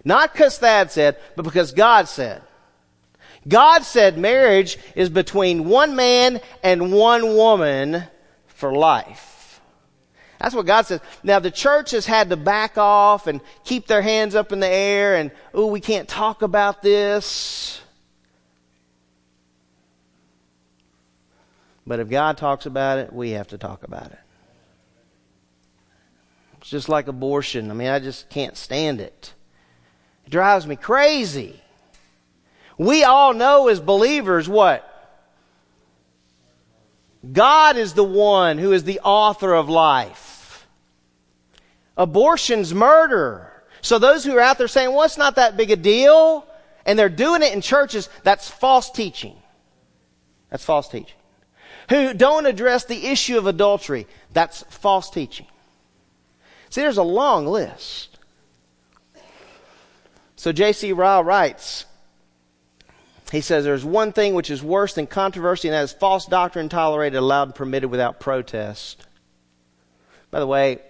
Not 0.05 0.33
because 0.33 0.59
Thad 0.59 0.93
said, 0.93 1.17
but 1.35 1.43
because 1.43 1.73
God 1.73 2.09
said. 2.09 2.43
God 3.49 3.83
said 3.83 4.19
marriage 4.19 4.79
is 4.95 5.09
between 5.09 5.69
one 5.69 5.97
man 5.97 6.41
and 6.63 6.93
one 6.93 7.35
woman 7.37 8.05
for 8.47 8.73
life. 8.73 9.61
That's 10.39 10.55
what 10.55 10.67
God 10.67 10.87
says. 10.87 11.01
Now 11.23 11.39
the 11.39 11.51
church 11.51 11.93
has 11.93 12.07
had 12.07 12.31
to 12.31 12.37
back 12.37 12.77
off 12.77 13.27
and 13.27 13.41
keep 13.65 13.87
their 13.87 14.03
hands 14.03 14.35
up 14.35 14.53
in 14.53 14.61
the 14.61 14.69
air 14.69 15.17
and, 15.17 15.31
oh, 15.55 15.67
we 15.67 15.81
can't 15.81 16.09
talk 16.09 16.43
about 16.43 16.83
this. 16.83 17.81
But 21.87 22.01
if 22.01 22.09
God 22.09 22.37
talks 22.37 22.67
about 22.67 22.99
it, 22.99 23.13
we 23.13 23.31
have 23.31 23.49
to 23.49 23.59
talk 23.59 23.85
about 23.85 24.07
it. 24.07 24.19
It's 26.61 26.71
just 26.71 26.89
like 26.89 27.07
abortion. 27.07 27.71
I 27.71 27.75
mean, 27.75 27.89
I 27.89 28.01
just 28.01 28.29
can't 28.29 28.57
stand 28.57 29.01
it. 29.01 29.33
It 30.27 30.31
drives 30.31 30.67
me 30.67 30.75
crazy. 30.75 31.61
We 32.77 33.05
all 33.05 33.35
know 33.35 33.69
as 33.69 33.79
believers 33.79 34.49
what? 34.49 34.93
God 37.33 37.77
is 37.77 37.95
the 37.95 38.05
one 38.05 38.59
who 38.59 38.73
is 38.73 38.85
the 38.85 39.01
author 39.01 39.55
of 39.55 39.69
life. 39.69 40.67
Abortion's 41.97 42.75
murder. 42.75 43.53
So 43.81 43.99
those 43.99 44.25
who 44.25 44.37
are 44.37 44.41
out 44.41 44.59
there 44.59 44.69
saying, 44.69 44.93
well, 44.93 45.05
it's 45.05 45.17
not 45.17 45.37
that 45.37 45.57
big 45.57 45.71
a 45.71 45.77
deal, 45.77 46.47
and 46.85 46.99
they're 46.99 47.09
doing 47.09 47.43
it 47.43 47.53
in 47.53 47.61
churches, 47.61 48.09
that's 48.23 48.51
false 48.51 48.91
teaching. 48.91 49.37
That's 50.51 50.65
false 50.65 50.89
teaching. 50.89 51.16
Who 51.89 52.15
don't 52.15 52.47
address 52.47 52.85
the 52.85 53.07
issue 53.07 53.39
of 53.39 53.47
adultery, 53.47 54.07
that's 54.33 54.63
false 54.65 55.11
teaching. 55.11 55.47
See, 56.71 56.81
there's 56.81 56.99
a 56.99 57.03
long 57.03 57.47
list. 57.47 58.19
So 60.35 60.53
J.C. 60.53 60.93
Ryle 60.93 61.25
writes, 61.25 61.87
he 63.33 63.41
says 63.41 63.65
there's 63.65 63.85
one 63.85 64.13
thing 64.13 64.35
which 64.35 64.51
is 64.51 64.63
worse 64.63 64.95
than 64.95 65.07
controversy, 65.07 65.69
and 65.69 65.75
that 65.75 65.83
is 65.83 65.93
false 65.93 66.27
doctrine 66.27 66.69
tolerated, 66.69 67.19
allowed, 67.19 67.49
and 67.49 67.55
permitted 67.55 67.91
without 67.91 68.21
protest. 68.21 69.05
By 70.31 70.41
the 70.41 70.47
way, 70.47 70.81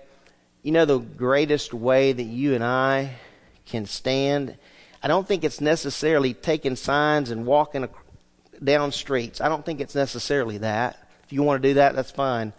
you 0.62 0.72
know 0.72 0.84
the 0.84 0.98
greatest 0.98 1.72
way 1.72 2.12
that 2.12 2.22
you 2.22 2.54
and 2.54 2.64
I 2.64 3.14
can 3.64 3.86
stand? 3.86 4.56
I 5.02 5.08
don't 5.08 5.26
think 5.26 5.44
it's 5.44 5.60
necessarily 5.60 6.34
taking 6.34 6.76
signs 6.76 7.30
and 7.30 7.46
walking 7.46 7.88
down 8.62 8.92
streets. 8.92 9.40
I 9.40 9.48
don't 9.48 9.64
think 9.64 9.80
it's 9.80 9.94
necessarily 9.94 10.58
that. 10.58 10.98
If 11.24 11.32
you 11.32 11.42
want 11.42 11.62
to 11.62 11.68
do 11.68 11.74
that, 11.74 11.94
that's 11.94 12.10
fine. 12.10 12.52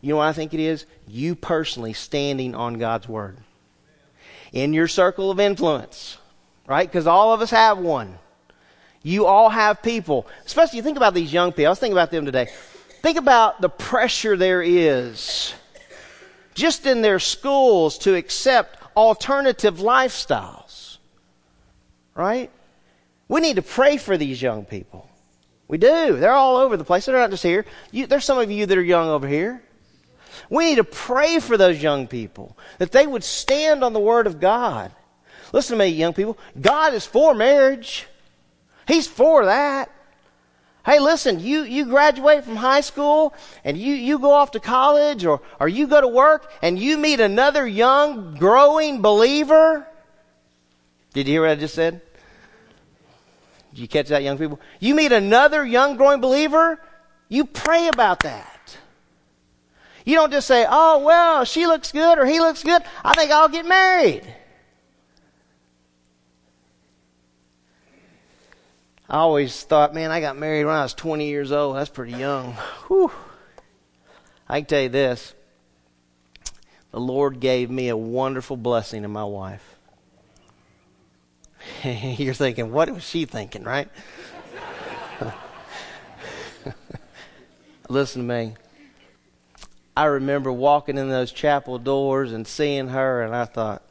You 0.00 0.10
know 0.10 0.16
what 0.16 0.28
I 0.28 0.32
think 0.32 0.54
it 0.54 0.60
is? 0.60 0.86
You 1.08 1.34
personally 1.34 1.92
standing 1.92 2.54
on 2.54 2.74
God's 2.74 3.08
Word. 3.08 3.38
In 4.52 4.72
your 4.72 4.88
circle 4.88 5.30
of 5.30 5.40
influence, 5.40 6.18
right? 6.66 6.88
Because 6.88 7.06
all 7.06 7.32
of 7.32 7.40
us 7.40 7.50
have 7.50 7.78
one. 7.78 8.18
You 9.02 9.26
all 9.26 9.50
have 9.50 9.82
people, 9.82 10.26
especially 10.46 10.78
you 10.78 10.82
think 10.82 10.96
about 10.96 11.14
these 11.14 11.32
young 11.32 11.52
people. 11.52 11.66
I 11.66 11.70
was 11.70 11.78
thinking 11.78 11.96
about 11.96 12.10
them 12.10 12.24
today. 12.24 12.48
Think 13.02 13.18
about 13.18 13.60
the 13.60 13.68
pressure 13.68 14.36
there 14.36 14.62
is 14.62 15.54
just 16.54 16.86
in 16.86 17.02
their 17.02 17.18
schools 17.18 17.98
to 17.98 18.14
accept 18.14 18.78
alternative 18.96 19.78
lifestyles. 19.78 20.98
Right? 22.14 22.50
We 23.28 23.40
need 23.40 23.56
to 23.56 23.62
pray 23.62 23.96
for 23.96 24.16
these 24.16 24.40
young 24.40 24.64
people. 24.64 25.08
We 25.68 25.78
do. 25.78 26.16
They're 26.16 26.32
all 26.32 26.56
over 26.56 26.76
the 26.76 26.84
place. 26.84 27.06
They're 27.06 27.16
not 27.16 27.30
just 27.30 27.42
here. 27.42 27.64
You, 27.90 28.06
there's 28.06 28.24
some 28.24 28.38
of 28.38 28.50
you 28.50 28.66
that 28.66 28.76
are 28.76 28.82
young 28.82 29.08
over 29.08 29.26
here. 29.26 29.62
We 30.50 30.66
need 30.66 30.76
to 30.76 30.84
pray 30.84 31.38
for 31.38 31.56
those 31.56 31.82
young 31.82 32.06
people 32.06 32.56
that 32.78 32.92
they 32.92 33.06
would 33.06 33.24
stand 33.24 33.82
on 33.82 33.92
the 33.92 34.00
Word 34.00 34.26
of 34.26 34.40
God. 34.40 34.92
Listen 35.52 35.78
to 35.78 35.84
me, 35.84 35.90
young 35.90 36.12
people. 36.12 36.36
God 36.60 36.94
is 36.94 37.06
for 37.06 37.34
marriage. 37.34 38.06
He's 38.86 39.06
for 39.06 39.46
that. 39.46 39.90
Hey, 40.84 41.00
listen, 41.00 41.40
you, 41.40 41.62
you 41.62 41.86
graduate 41.86 42.44
from 42.44 42.56
high 42.56 42.82
school 42.82 43.32
and 43.64 43.78
you, 43.78 43.94
you 43.94 44.18
go 44.18 44.32
off 44.32 44.50
to 44.50 44.60
college 44.60 45.24
or, 45.24 45.40
or 45.58 45.66
you 45.66 45.86
go 45.86 46.00
to 46.00 46.08
work 46.08 46.52
and 46.60 46.78
you 46.78 46.98
meet 46.98 47.20
another 47.20 47.66
young, 47.66 48.34
growing 48.34 49.00
believer. 49.00 49.86
Did 51.14 51.26
you 51.26 51.34
hear 51.34 51.42
what 51.42 51.50
I 51.50 51.54
just 51.54 51.74
said? 51.74 52.02
Did 53.74 53.80
you 53.80 53.88
catch 53.88 54.08
that, 54.08 54.22
young 54.22 54.38
people? 54.38 54.60
You 54.78 54.94
meet 54.94 55.10
another 55.10 55.66
young, 55.66 55.96
growing 55.96 56.20
believer, 56.20 56.80
you 57.28 57.44
pray 57.44 57.88
about 57.88 58.20
that. 58.20 58.78
You 60.04 60.14
don't 60.14 60.30
just 60.30 60.46
say, 60.46 60.64
oh, 60.68 61.00
well, 61.00 61.44
she 61.44 61.66
looks 61.66 61.90
good 61.90 62.18
or 62.18 62.24
he 62.24 62.38
looks 62.38 62.62
good. 62.62 62.82
I 63.04 63.14
think 63.14 63.32
I'll 63.32 63.48
get 63.48 63.66
married. 63.66 64.22
I 69.08 69.18
always 69.18 69.64
thought, 69.64 69.92
man, 69.92 70.12
I 70.12 70.20
got 70.20 70.36
married 70.36 70.66
when 70.66 70.74
I 70.74 70.82
was 70.82 70.94
20 70.94 71.26
years 71.26 71.50
old. 71.50 71.74
That's 71.74 71.90
pretty 71.90 72.12
young. 72.12 72.52
Whew. 72.86 73.10
I 74.48 74.60
can 74.60 74.66
tell 74.66 74.82
you 74.82 74.88
this 74.88 75.34
the 76.92 77.00
Lord 77.00 77.40
gave 77.40 77.70
me 77.70 77.88
a 77.88 77.96
wonderful 77.96 78.56
blessing 78.56 79.02
in 79.02 79.10
my 79.10 79.24
wife. 79.24 79.73
You're 81.84 82.34
thinking, 82.34 82.72
what 82.72 82.90
was 82.90 83.04
she 83.04 83.24
thinking, 83.24 83.62
right? 83.64 83.88
Listen 87.88 88.26
to 88.26 88.28
me. 88.28 88.54
I 89.96 90.06
remember 90.06 90.52
walking 90.52 90.98
in 90.98 91.08
those 91.08 91.30
chapel 91.30 91.78
doors 91.78 92.32
and 92.32 92.46
seeing 92.46 92.88
her, 92.88 93.22
and 93.22 93.34
I 93.34 93.44
thought, 93.44 93.82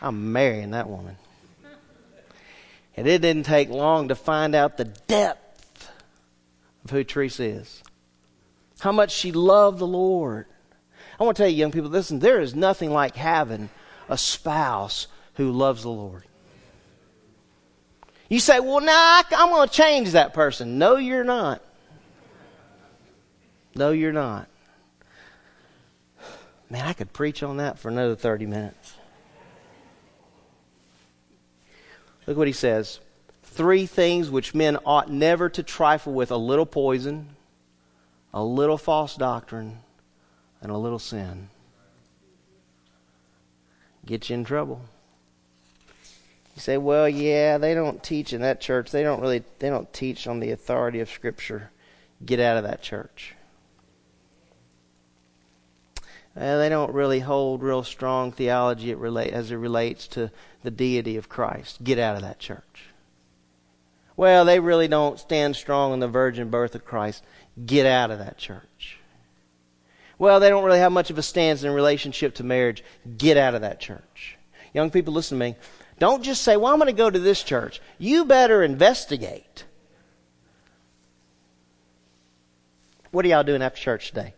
I'm 0.00 0.32
marrying 0.32 0.70
that 0.70 0.88
woman. 0.88 1.16
And 2.96 3.06
it 3.06 3.20
didn't 3.20 3.44
take 3.44 3.68
long 3.68 4.08
to 4.08 4.14
find 4.14 4.54
out 4.54 4.76
the 4.76 4.84
depth 4.84 5.90
of 6.84 6.90
who 6.90 7.04
Teresa 7.04 7.44
is. 7.44 7.82
How 8.80 8.92
much 8.92 9.10
she 9.10 9.32
loved 9.32 9.78
the 9.78 9.86
Lord. 9.86 10.46
I 11.18 11.24
want 11.24 11.36
to 11.36 11.42
tell 11.42 11.50
you, 11.50 11.56
young 11.56 11.72
people, 11.72 11.90
listen, 11.90 12.20
there 12.20 12.40
is 12.40 12.54
nothing 12.54 12.90
like 12.90 13.16
having 13.16 13.70
a 14.08 14.18
spouse 14.18 15.06
who 15.34 15.50
loves 15.50 15.82
the 15.82 15.90
Lord. 15.90 16.24
You 18.28 18.40
say, 18.40 18.60
well, 18.60 18.80
nah, 18.80 19.22
I'm 19.36 19.50
going 19.50 19.68
to 19.68 19.74
change 19.74 20.12
that 20.12 20.32
person. 20.32 20.78
No, 20.78 20.96
you're 20.96 21.24
not. 21.24 21.62
No, 23.74 23.90
you're 23.90 24.12
not. 24.12 24.48
Man, 26.70 26.86
I 26.86 26.92
could 26.92 27.12
preach 27.12 27.42
on 27.42 27.58
that 27.58 27.78
for 27.78 27.88
another 27.88 28.16
30 28.16 28.46
minutes. 28.46 28.94
Look 32.26 32.36
what 32.36 32.46
he 32.46 32.52
says. 32.52 33.00
Three 33.42 33.86
things 33.86 34.30
which 34.30 34.54
men 34.54 34.78
ought 34.86 35.10
never 35.10 35.48
to 35.50 35.62
trifle 35.62 36.12
with 36.12 36.30
a 36.30 36.36
little 36.36 36.66
poison, 36.66 37.36
a 38.32 38.42
little 38.42 38.78
false 38.78 39.14
doctrine, 39.14 39.80
and 40.62 40.72
a 40.72 40.78
little 40.78 40.98
sin. 40.98 41.50
Get 44.06 44.28
you 44.28 44.34
in 44.34 44.44
trouble. 44.44 44.82
You 46.54 46.60
say, 46.60 46.76
well, 46.76 47.08
yeah, 47.08 47.58
they 47.58 47.74
don't 47.74 48.02
teach 48.02 48.32
in 48.32 48.42
that 48.42 48.60
church. 48.60 48.90
They 48.90 49.02
don't 49.02 49.20
really, 49.20 49.42
they 49.58 49.68
don't 49.68 49.92
teach 49.92 50.26
on 50.26 50.40
the 50.40 50.52
authority 50.52 51.00
of 51.00 51.10
Scripture. 51.10 51.70
Get 52.24 52.38
out 52.38 52.56
of 52.56 52.62
that 52.62 52.80
church. 52.80 53.34
Uh, 56.36 56.58
they 56.58 56.68
don't 56.68 56.92
really 56.92 57.20
hold 57.20 57.62
real 57.62 57.84
strong 57.84 58.32
theology 58.32 58.92
as 58.92 59.50
it 59.50 59.56
relates 59.56 60.08
to 60.08 60.30
the 60.62 60.70
deity 60.70 61.16
of 61.16 61.28
Christ. 61.28 61.82
Get 61.84 61.98
out 61.98 62.16
of 62.16 62.22
that 62.22 62.38
church. 62.38 62.86
Well, 64.16 64.44
they 64.44 64.60
really 64.60 64.88
don't 64.88 65.18
stand 65.18 65.56
strong 65.56 65.92
on 65.92 66.00
the 66.00 66.08
virgin 66.08 66.50
birth 66.50 66.74
of 66.74 66.84
Christ. 66.84 67.24
Get 67.66 67.86
out 67.86 68.10
of 68.10 68.18
that 68.18 68.38
church. 68.38 68.98
Well, 70.18 70.38
they 70.38 70.48
don't 70.48 70.64
really 70.64 70.78
have 70.78 70.92
much 70.92 71.10
of 71.10 71.18
a 71.18 71.22
stance 71.22 71.64
in 71.64 71.72
relationship 71.72 72.36
to 72.36 72.44
marriage. 72.44 72.84
Get 73.16 73.36
out 73.36 73.54
of 73.54 73.62
that 73.62 73.80
church. 73.80 74.36
Young 74.72 74.90
people, 74.90 75.12
listen 75.12 75.38
to 75.38 75.44
me. 75.44 75.56
Don't 75.98 76.22
just 76.22 76.42
say, 76.42 76.56
well, 76.56 76.72
I'm 76.72 76.78
going 76.78 76.86
to 76.86 76.96
go 76.96 77.08
to 77.08 77.18
this 77.18 77.42
church. 77.42 77.80
You 77.98 78.24
better 78.24 78.62
investigate. 78.62 79.64
What 83.10 83.24
are 83.24 83.28
y'all 83.28 83.44
doing 83.44 83.62
after 83.62 83.80
church 83.80 84.08
today? 84.08 84.34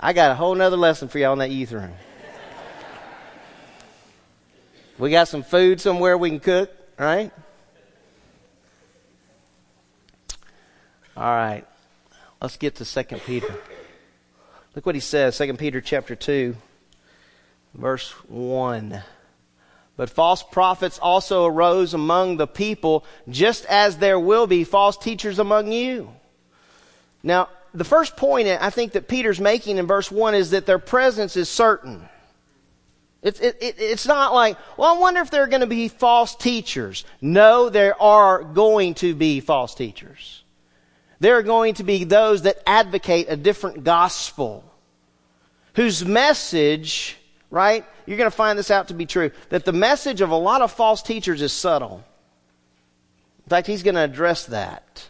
I 0.00 0.12
got 0.14 0.30
a 0.30 0.34
whole 0.34 0.54
nother 0.54 0.76
lesson 0.76 1.08
for 1.08 1.18
y'all 1.18 1.34
in 1.34 1.38
that 1.40 1.50
youth 1.50 1.72
room. 1.72 1.92
We 4.98 5.10
got 5.10 5.28
some 5.28 5.42
food 5.42 5.80
somewhere 5.80 6.16
we 6.16 6.30
can 6.30 6.40
cook, 6.40 6.70
right? 6.98 7.30
All 11.16 11.24
right. 11.24 11.64
Let's 12.40 12.56
get 12.56 12.76
to 12.76 12.84
2 12.84 13.16
Peter. 13.18 13.54
Look 14.74 14.86
what 14.86 14.94
he 14.94 15.00
says, 15.00 15.36
2 15.36 15.54
Peter 15.54 15.80
chapter 15.80 16.16
2, 16.16 16.56
verse 17.74 18.10
1. 18.28 19.02
But 19.96 20.10
false 20.10 20.42
prophets 20.42 20.98
also 20.98 21.46
arose 21.46 21.94
among 21.94 22.36
the 22.36 22.46
people, 22.46 23.04
just 23.28 23.64
as 23.66 23.98
there 23.98 24.18
will 24.18 24.46
be 24.46 24.64
false 24.64 24.96
teachers 24.96 25.38
among 25.38 25.70
you. 25.70 26.10
Now, 27.22 27.48
the 27.72 27.84
first 27.84 28.16
point 28.16 28.48
I 28.48 28.70
think 28.70 28.92
that 28.92 29.08
Peter's 29.08 29.40
making 29.40 29.78
in 29.78 29.86
verse 29.86 30.10
1 30.10 30.34
is 30.34 30.50
that 30.50 30.66
their 30.66 30.78
presence 30.78 31.36
is 31.36 31.48
certain. 31.48 32.08
It's, 33.22 33.40
it, 33.40 33.56
it, 33.60 33.76
it's 33.78 34.06
not 34.06 34.34
like, 34.34 34.58
well, 34.76 34.94
I 34.94 34.98
wonder 34.98 35.20
if 35.20 35.30
there 35.30 35.44
are 35.44 35.48
going 35.48 35.60
to 35.60 35.66
be 35.66 35.88
false 35.88 36.34
teachers. 36.34 37.04
No, 37.20 37.70
there 37.70 38.00
are 38.00 38.42
going 38.42 38.94
to 38.94 39.14
be 39.14 39.40
false 39.40 39.74
teachers. 39.74 40.42
There 41.20 41.38
are 41.38 41.42
going 41.42 41.74
to 41.74 41.84
be 41.84 42.04
those 42.04 42.42
that 42.42 42.58
advocate 42.66 43.26
a 43.30 43.36
different 43.36 43.84
gospel, 43.84 44.64
whose 45.74 46.04
message 46.04 47.16
right? 47.54 47.84
You're 48.06 48.18
going 48.18 48.30
to 48.30 48.36
find 48.36 48.58
this 48.58 48.70
out 48.70 48.88
to 48.88 48.94
be 48.94 49.06
true. 49.06 49.30
That 49.48 49.64
the 49.64 49.72
message 49.72 50.20
of 50.20 50.30
a 50.30 50.36
lot 50.36 50.62
of 50.62 50.72
false 50.72 51.02
teachers 51.02 51.42
is 51.42 51.52
subtle. 51.52 52.04
In 53.44 53.50
fact, 53.50 53.66
he's 53.66 53.82
going 53.82 53.94
to 53.94 54.02
address 54.02 54.46
that. 54.46 55.08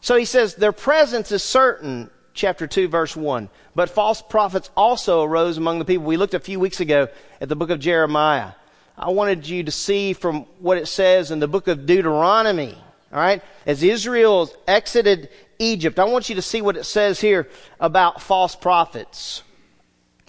So 0.00 0.16
he 0.16 0.24
says, 0.24 0.54
their 0.54 0.72
presence 0.72 1.32
is 1.32 1.42
certain, 1.42 2.10
chapter 2.34 2.66
2, 2.66 2.88
verse 2.88 3.16
1. 3.16 3.48
But 3.74 3.90
false 3.90 4.22
prophets 4.22 4.70
also 4.76 5.22
arose 5.22 5.58
among 5.58 5.78
the 5.78 5.84
people. 5.84 6.06
We 6.06 6.16
looked 6.16 6.34
a 6.34 6.40
few 6.40 6.60
weeks 6.60 6.80
ago 6.80 7.08
at 7.40 7.48
the 7.48 7.56
book 7.56 7.70
of 7.70 7.80
Jeremiah. 7.80 8.52
I 8.96 9.10
wanted 9.10 9.48
you 9.48 9.64
to 9.64 9.70
see 9.70 10.12
from 10.12 10.46
what 10.60 10.78
it 10.78 10.86
says 10.86 11.30
in 11.30 11.40
the 11.40 11.48
book 11.48 11.68
of 11.68 11.86
Deuteronomy. 11.86 12.76
All 13.12 13.18
right? 13.18 13.42
As 13.66 13.82
Israel 13.82 14.50
exited 14.66 15.30
Egypt, 15.58 15.98
I 15.98 16.04
want 16.04 16.28
you 16.28 16.34
to 16.36 16.42
see 16.42 16.62
what 16.62 16.76
it 16.76 16.84
says 16.84 17.20
here 17.20 17.48
about 17.80 18.22
false 18.22 18.54
prophets. 18.54 19.42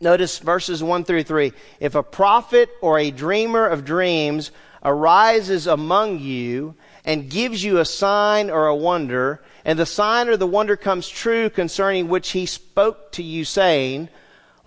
Notice 0.02 0.40
verses 0.40 0.82
1 0.82 1.04
through 1.04 1.24
3. 1.24 1.52
If 1.80 1.96
a 1.96 2.04
prophet 2.04 2.70
or 2.82 2.98
a 2.98 3.12
dreamer 3.12 3.68
of 3.68 3.84
dreams 3.84 4.52
arises 4.84 5.68
among 5.68 6.20
you 6.20 6.76
and 7.04 7.30
gives 7.30 7.64
you 7.64 7.80
a 7.80 7.86
sign 7.86 8.50
or 8.50 8.68
a 8.68 8.76
wonder, 8.76 9.42
and 9.66 9.78
the 9.78 9.86
sign 9.86 10.30
or 10.30 10.38
the 10.38 10.48
wonder 10.48 10.78
comes 10.78 11.10
true 11.10 11.50
concerning 11.50 12.08
which 12.08 12.32
he 12.32 12.46
spoke 12.46 13.12
to 13.14 13.24
you, 13.24 13.44
saying, 13.44 14.08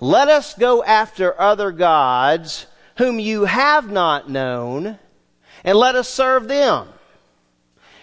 Let 0.01 0.29
us 0.29 0.55
go 0.55 0.85
after 0.85 1.41
other 1.41 1.71
gods 1.71 2.67
whom 2.99 3.19
you 3.19 3.47
have 3.47 3.91
not 3.91 4.29
known, 4.29 4.99
and 5.65 5.79
let 5.79 5.95
us 5.95 6.09
serve 6.09 6.47
them. 6.47 6.89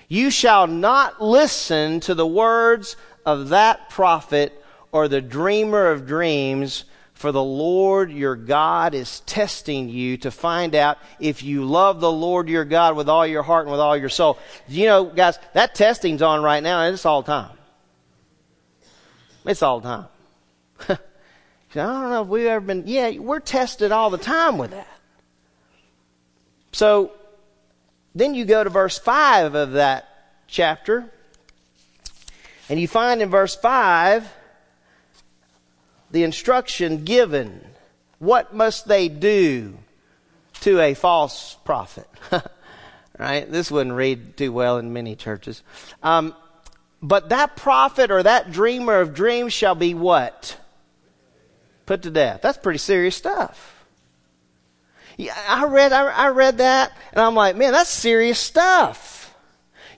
You 0.07 0.31
shall 0.31 0.65
not 0.65 1.21
listen 1.21 1.99
to 2.01 2.15
the 2.15 2.25
words 2.25 2.95
of 3.23 3.49
that 3.49 3.91
prophet 3.91 4.63
or 4.91 5.07
the 5.07 5.21
dreamer 5.21 5.91
of 5.91 6.07
dreams 6.07 6.85
for 7.19 7.33
the 7.33 7.43
Lord 7.43 8.13
your 8.13 8.37
God 8.37 8.95
is 8.95 9.19
testing 9.19 9.89
you 9.89 10.15
to 10.19 10.31
find 10.31 10.73
out 10.73 10.97
if 11.19 11.43
you 11.43 11.65
love 11.65 11.99
the 11.99 12.09
Lord 12.09 12.47
your 12.47 12.63
God 12.63 12.95
with 12.95 13.09
all 13.09 13.27
your 13.27 13.43
heart 13.43 13.65
and 13.65 13.71
with 13.73 13.81
all 13.81 13.97
your 13.97 14.07
soul. 14.07 14.39
You 14.69 14.85
know, 14.85 15.03
guys, 15.03 15.37
that 15.53 15.75
testing's 15.75 16.21
on 16.21 16.41
right 16.41 16.63
now 16.63 16.83
and 16.83 16.93
it's 16.93 17.05
all 17.05 17.21
the 17.21 17.25
time. 17.25 17.57
It's 19.45 19.61
all 19.61 19.81
the 19.81 19.89
time. 19.89 20.07
I 20.89 20.97
don't 21.73 22.09
know 22.09 22.21
if 22.21 22.29
we've 22.29 22.45
ever 22.45 22.65
been, 22.65 22.83
yeah, 22.85 23.09
we're 23.17 23.41
tested 23.41 23.91
all 23.91 24.09
the 24.09 24.17
time 24.17 24.57
with 24.57 24.71
that. 24.71 24.87
So, 26.71 27.11
then 28.15 28.33
you 28.33 28.45
go 28.45 28.63
to 28.63 28.69
verse 28.69 28.97
5 28.97 29.55
of 29.55 29.73
that 29.73 30.07
chapter, 30.47 31.11
and 32.69 32.79
you 32.79 32.87
find 32.87 33.21
in 33.21 33.29
verse 33.29 33.55
5 33.57 34.25
the 36.11 36.23
instruction 36.23 37.03
given. 37.03 37.65
What 38.19 38.53
must 38.53 38.87
they 38.87 39.07
do 39.07 39.77
to 40.61 40.79
a 40.79 40.93
false 40.93 41.55
prophet? 41.63 42.07
right? 43.19 43.49
This 43.49 43.71
wouldn't 43.71 43.95
read 43.95 44.37
too 44.37 44.51
well 44.51 44.77
in 44.77 44.93
many 44.93 45.15
churches. 45.15 45.61
Um, 46.03 46.33
but 47.01 47.29
that 47.29 47.55
prophet 47.55 48.11
or 48.11 48.23
that 48.23 48.51
dreamer 48.51 48.99
of 48.99 49.13
dreams 49.13 49.53
shall 49.53 49.75
be 49.75 49.93
what? 49.93 50.57
Put 51.85 52.03
to 52.03 52.11
death. 52.11 52.41
That's 52.41 52.57
pretty 52.57 52.79
serious 52.79 53.15
stuff. 53.15 53.75
Yeah, 55.17 55.35
I 55.47 55.65
read, 55.65 55.91
I, 55.91 56.07
I 56.07 56.27
read 56.29 56.59
that 56.59 56.91
and 57.11 57.21
I'm 57.21 57.35
like, 57.35 57.55
man, 57.55 57.73
that's 57.73 57.89
serious 57.89 58.39
stuff. 58.39 59.35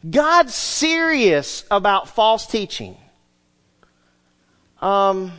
God's 0.10 0.56
serious 0.56 1.64
about 1.70 2.10
false 2.10 2.48
teaching. 2.48 2.98
Um, 4.82 5.32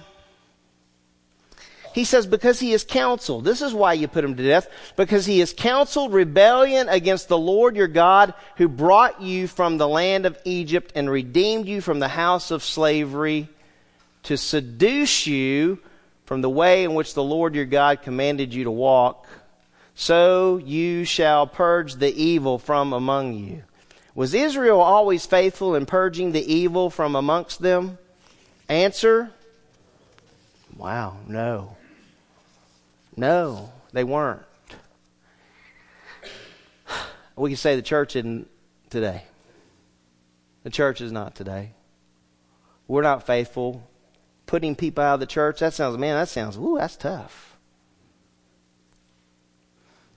he 1.93 2.05
says, 2.05 2.27
because 2.27 2.59
he 2.59 2.73
has 2.73 2.85
counseled. 2.85 3.45
This 3.45 3.61
is 3.61 3.75
why 3.75 3.93
you 3.93 4.09
put 4.09 4.25
him 4.25 4.37
to 4.37 4.43
death. 4.43 4.69
Because 4.97 5.27
he 5.27 5.41
has 5.41 5.53
counseled 5.53 6.13
rebellion 6.13 6.89
against 6.89 7.29
the 7.29 7.39
Lord 7.39 7.77
your 7.77 7.89
God 7.89 8.35
who 8.57 8.69
brought 8.69 9.21
you 9.21 9.47
from 9.47 9.77
the 9.77 9.89
land 9.89 10.25
of 10.25 10.39
Egypt 10.45 10.93
and 10.95 11.11
redeemed 11.11 11.67
you 11.67 11.81
from 11.81 11.99
the 11.99 12.09
house 12.09 12.51
of 12.51 12.63
slavery 12.63 13.49
to 14.25 14.37
seduce 14.37 15.27
you 15.27 15.79
from 16.25 16.41
the 16.41 16.51
way 16.51 16.85
in 16.85 16.95
which 16.95 17.15
the 17.15 17.23
Lord 17.23 17.55
your 17.55 17.67
God 17.67 18.03
commanded 18.03 18.55
you 18.55 18.65
to 18.65 18.71
walk. 18.71 19.27
So 19.95 20.57
you 20.57 21.05
shall 21.05 21.47
purge 21.47 21.97
the 21.97 22.15
evil 22.15 22.59
from 22.59 22.93
among 22.93 23.35
you. 23.35 23.65
Was 24.15 24.33
Israel 24.33 24.81
always 24.81 25.27
faithful 25.27 25.75
in 25.75 25.87
purging 25.87 26.33
the 26.33 26.53
evil 26.53 26.89
from 26.89 27.17
amongst 27.17 27.61
them? 27.61 27.99
Answer 28.69 29.31
Wow, 30.77 31.19
no. 31.29 31.77
No, 33.17 33.73
they 33.93 34.05
weren't. 34.05 34.43
We 37.37 37.51
can 37.51 37.57
say 37.57 37.77
the 37.77 37.83
church 37.83 38.17
isn't 38.17 38.49
today. 38.91 39.25
The 40.65 40.71
church 40.71 41.01
is 41.01 41.13
not 41.13 41.35
today. 41.35 41.73
We're 42.87 43.03
not 43.03 43.27
faithful. 43.27 43.89
Putting 44.47 44.77
people 44.77 45.03
out 45.03 45.15
of 45.15 45.21
the 45.21 45.27
church, 45.27 45.61
that 45.61 45.73
sounds, 45.73 45.97
man, 45.99 46.15
that 46.15 46.29
sounds, 46.29 46.57
ooh, 46.57 46.77
that's 46.79 46.97
tough. 46.97 47.57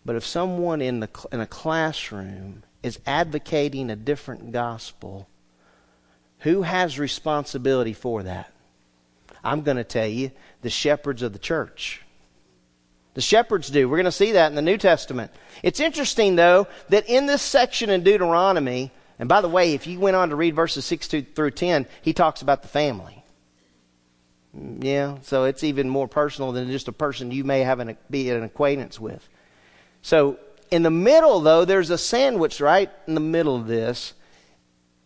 But 0.05 0.15
if 0.15 0.25
someone 0.25 0.81
in, 0.81 0.99
the, 0.99 1.09
in 1.31 1.39
a 1.39 1.47
classroom 1.47 2.63
is 2.83 2.99
advocating 3.07 3.89
a 3.89 3.95
different 3.95 4.51
gospel, 4.51 5.27
who 6.39 6.61
has 6.61 6.99
responsibility 6.99 7.93
for 7.93 8.23
that? 8.23 8.51
I'm 9.43 9.61
going 9.61 9.77
to 9.77 9.83
tell 9.83 10.07
you 10.07 10.31
the 10.61 10.69
shepherds 10.69 11.21
of 11.21 11.33
the 11.33 11.39
church. 11.39 12.01
The 13.15 13.21
shepherds 13.21 13.69
do. 13.69 13.89
We're 13.89 13.97
going 13.97 14.05
to 14.05 14.11
see 14.11 14.33
that 14.33 14.49
in 14.49 14.55
the 14.55 14.61
New 14.61 14.77
Testament. 14.77 15.31
It's 15.63 15.79
interesting, 15.79 16.35
though, 16.35 16.67
that 16.89 17.09
in 17.09 17.25
this 17.25 17.41
section 17.41 17.89
in 17.89 18.03
Deuteronomy, 18.03 18.91
and 19.17 19.29
by 19.29 19.39
the 19.39 19.47
way, 19.47 19.73
if 19.73 19.87
you 19.87 19.99
went 19.99 20.17
on 20.17 20.29
to 20.29 20.35
read 20.35 20.53
verses 20.53 20.85
6 20.85 21.07
through 21.07 21.51
10, 21.51 21.87
he 22.01 22.11
talks 22.11 22.41
about 22.41 22.61
the 22.61 22.67
family. 22.67 23.23
Mm, 24.55 24.83
yeah, 24.83 25.17
so 25.21 25.45
it's 25.45 25.63
even 25.63 25.89
more 25.89 26.09
personal 26.09 26.51
than 26.51 26.69
just 26.69 26.89
a 26.89 26.91
person 26.91 27.31
you 27.31 27.45
may 27.45 27.61
have 27.61 27.79
an, 27.79 27.97
be 28.09 28.29
an 28.29 28.43
acquaintance 28.43 28.99
with. 28.99 29.27
So 30.01 30.37
in 30.69 30.83
the 30.83 30.91
middle, 30.91 31.39
though, 31.39 31.63
there's 31.63 31.91
a 31.91 31.97
sandwich 31.97 32.59
right 32.59 32.91
in 33.07 33.13
the 33.13 33.21
middle 33.21 33.55
of 33.55 33.65
this, 33.65 34.13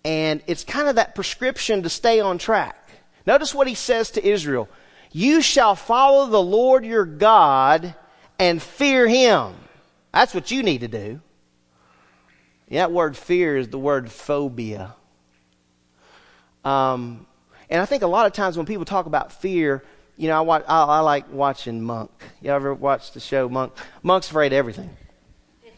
and 0.04 0.42
it's 0.48 0.64
kind 0.64 0.88
of 0.88 0.96
that 0.96 1.14
prescription 1.14 1.84
to 1.84 1.90
stay 1.90 2.20
on 2.20 2.40
track. 2.40 2.90
Notice 3.28 3.54
what 3.54 3.68
he 3.68 3.76
says 3.76 4.10
to 4.12 4.28
Israel 4.28 4.68
You 5.12 5.42
shall 5.42 5.76
follow 5.76 6.28
the 6.28 6.42
Lord 6.42 6.86
your 6.86 7.06
God 7.06 7.96
and 8.38 8.62
fear 8.62 9.08
him. 9.08 9.54
That's 10.14 10.34
what 10.34 10.52
you 10.52 10.64
need 10.64 10.82
to 10.82 10.88
do. 10.88 11.22
That 12.70 12.92
word 12.92 13.18
fear 13.18 13.58
is 13.58 13.68
the 13.70 13.80
word 13.80 14.12
phobia. 14.12 14.96
Um, 16.64 17.26
and 17.70 17.82
I 17.82 17.86
think 17.86 18.04
a 18.04 18.08
lot 18.08 18.28
of 18.28 18.34
times 18.34 18.58
when 18.58 18.66
people 18.66 18.86
talk 18.86 19.08
about 19.08 19.32
fear, 19.32 19.84
you 20.18 20.28
know, 20.28 20.38
I, 20.38 20.42
watch, 20.42 20.66
I, 20.68 20.84
I 20.84 21.00
like 21.00 21.32
watching 21.32 21.82
Monk. 21.82 22.12
You 22.42 22.52
ever 22.52 22.74
watch 22.74 23.14
the 23.14 23.20
show 23.20 23.50
Monk? 23.50 23.74
Monk's 24.04 24.30
afraid 24.30 24.54
of 24.54 24.58
everything. 24.58 24.90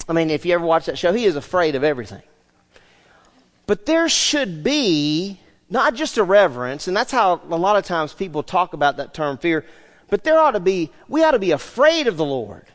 I 0.10 0.14
mean, 0.14 0.30
if 0.30 0.46
you 0.46 0.54
ever 0.54 0.66
watch 0.66 0.88
that 0.88 0.98
show, 0.98 1.14
he 1.14 1.26
is 1.26 1.36
afraid 1.36 1.76
of 1.76 1.84
everything. 1.84 2.24
But 3.68 3.86
there 3.86 4.10
should 4.10 4.64
be 4.64 5.40
not 5.72 5.96
just 5.96 6.18
a 6.18 6.24
reverence, 6.24 6.88
and 6.88 6.96
that's 6.96 7.14
how 7.14 7.42
a 7.50 7.56
lot 7.56 7.78
of 7.78 7.86
times 7.86 8.14
people 8.14 8.44
talk 8.44 8.74
about 8.74 8.98
that 8.98 9.14
term 9.14 9.38
fear, 9.38 9.66
but 10.10 10.26
there 10.26 10.38
ought 10.38 10.52
to 10.52 10.60
be, 10.60 10.92
we 11.08 11.24
ought 11.24 11.32
to 11.32 11.40
be 11.40 11.52
afraid 11.52 12.08
of 12.08 12.18
the 12.18 12.26
Lord, 12.26 12.66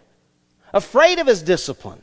afraid 0.73 1.19
of 1.19 1.27
his 1.27 1.43
discipline, 1.43 2.01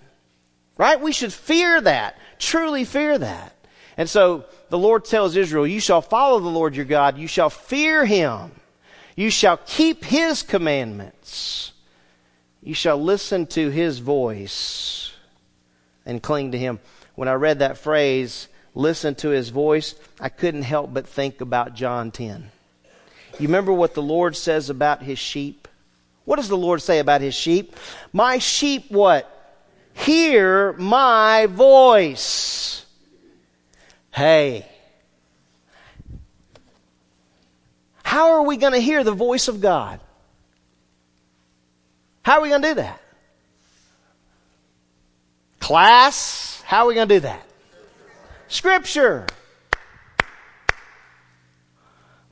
right? 0.78 1.02
We 1.02 1.12
should 1.12 1.34
fear 1.34 1.82
that, 1.82 2.18
truly 2.38 2.86
fear 2.86 3.18
that. 3.18 3.56
And 3.98 4.08
so 4.08 4.46
the 4.70 4.78
Lord 4.78 5.04
tells 5.04 5.36
Israel, 5.36 5.66
You 5.66 5.80
shall 5.80 6.02
follow 6.02 6.40
the 6.40 6.48
Lord 6.48 6.76
your 6.76 6.86
God, 6.86 7.18
you 7.18 7.28
shall 7.28 7.50
fear 7.50 8.06
him, 8.06 8.52
you 9.16 9.32
shall 9.32 9.58
keep 9.66 10.06
his 10.06 10.44
commandments, 10.44 11.74
you 12.62 12.76
shall 12.76 13.02
listen 13.02 13.48
to 13.48 13.72
his 13.72 13.98
voice 13.98 15.12
and 16.06 16.22
cling 16.22 16.52
to 16.52 16.58
him. 16.60 16.80
When 17.16 17.28
I 17.28 17.34
read 17.34 17.60
that 17.60 17.80
phrase, 17.80 18.48
listen 18.76 19.16
to 19.16 19.30
his 19.30 19.50
voice, 19.50 19.96
I 20.20 20.30
couldn't 20.30 20.64
help 20.64 20.94
but 20.94 21.08
think 21.08 21.42
about 21.42 21.76
John 21.76 22.12
10. 22.12 22.52
You 23.40 23.48
remember 23.48 23.74
what 23.74 23.94
the 23.94 24.02
Lord 24.02 24.36
says 24.36 24.70
about 24.70 25.02
his 25.02 25.20
sheep? 25.20 25.68
What 26.26 26.38
does 26.38 26.50
the 26.50 26.58
Lord 26.58 26.82
say 26.82 27.00
about 27.00 27.22
his 27.22 27.36
sheep? 27.36 27.76
My 28.12 28.38
sheep 28.38 28.90
what? 28.90 29.30
Hear 29.94 30.74
my 30.74 31.48
voice. 31.48 32.86
Hey, 34.12 34.68
how 38.04 38.34
are 38.34 38.44
we 38.44 38.58
going 38.58 38.74
to 38.74 38.80
hear 38.80 39.04
the 39.04 39.12
voice 39.12 39.48
of 39.48 39.60
God? 39.60 40.00
How 42.22 42.38
are 42.38 42.42
we 42.42 42.50
going 42.50 42.62
to 42.62 42.68
do 42.70 42.76
that? 42.76 43.02
Class, 45.60 46.62
how 46.66 46.84
are 46.84 46.88
we 46.88 46.94
going 46.94 47.10
to 47.10 47.16
do 47.16 47.20
that? 47.22 47.44
Scripture. 48.48 49.26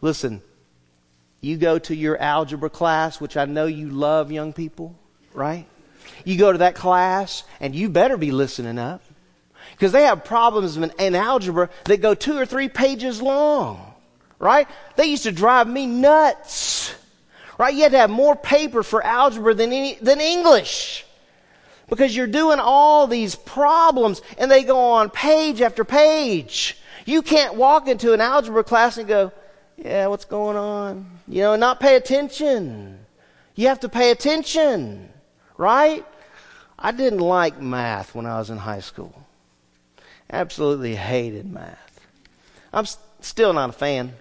Listen, 0.02 0.41
you 1.41 1.58
go 1.58 1.80
to 1.80 1.95
your 1.95 2.17
algebra 2.17 2.69
class, 2.69 3.21
which 3.21 3.38
I 3.38 3.45
know 3.45 3.65
you 3.65 3.89
love, 3.89 4.32
young 4.32 4.54
people, 4.54 4.95
right? 5.34 5.65
You 6.24 6.38
go 6.38 6.52
to 6.52 6.60
that 6.60 6.76
class, 6.76 7.43
and 7.60 7.76
you 7.76 7.89
better 7.89 8.17
be 8.17 8.32
listening 8.32 8.78
up. 8.78 9.02
Because 9.71 9.91
they 9.91 10.04
have 10.04 10.24
problems 10.24 10.78
in, 10.78 10.91
in 11.00 11.15
algebra 11.15 11.69
that 11.86 12.02
go 12.02 12.13
two 12.13 12.38
or 12.38 12.45
three 12.45 12.69
pages 12.69 13.21
long. 13.21 13.93
Right? 14.39 14.67
They 14.95 15.06
used 15.06 15.24
to 15.24 15.32
drive 15.32 15.67
me 15.67 15.86
nuts. 15.86 16.93
Right? 17.58 17.74
You 17.74 17.84
had 17.84 17.91
to 17.91 18.00
have 18.00 18.10
more 18.10 18.36
paper 18.36 18.84
for 18.84 19.04
algebra 19.04 19.54
than, 19.54 19.71
any, 19.71 19.95
than 19.95 20.19
English. 20.19 21.06
Because 21.91 22.15
you're 22.15 22.25
doing 22.25 22.60
all 22.60 23.06
these 23.06 23.36
problems 23.36 24.21
and 24.38 24.49
they 24.49 24.63
go 24.63 24.80
on 24.80 25.10
page 25.10 25.60
after 25.60 25.84
page. 25.84 26.77
You 27.06 27.21
can't 27.21 27.56
walk 27.56 27.89
into 27.89 28.13
an 28.13 28.21
algebra 28.21 28.63
class 28.63 28.97
and 28.97 29.10
go, 29.10 29.34
yeah, 29.75 30.08
what's 30.08 30.23
going 30.23 30.56
on? 30.56 31.06
You 31.27 31.41
know, 31.41 31.54
and 31.54 31.60
not 31.60 31.82
pay 31.82 31.97
attention. 31.97 32.97
You 33.56 33.67
have 33.67 33.82
to 33.82 33.89
pay 33.89 34.12
attention, 34.12 35.10
right? 35.58 36.06
I 36.80 36.93
didn't 36.93 37.19
like 37.19 37.62
math 37.62 38.15
when 38.15 38.25
I 38.25 38.39
was 38.39 38.49
in 38.49 38.58
high 38.58 38.80
school. 38.80 39.27
Absolutely 40.30 40.95
hated 40.95 41.51
math. 41.51 41.99
I'm 42.71 42.86
still 43.19 43.51
not 43.51 43.69
a 43.69 43.73
fan. 43.73 44.13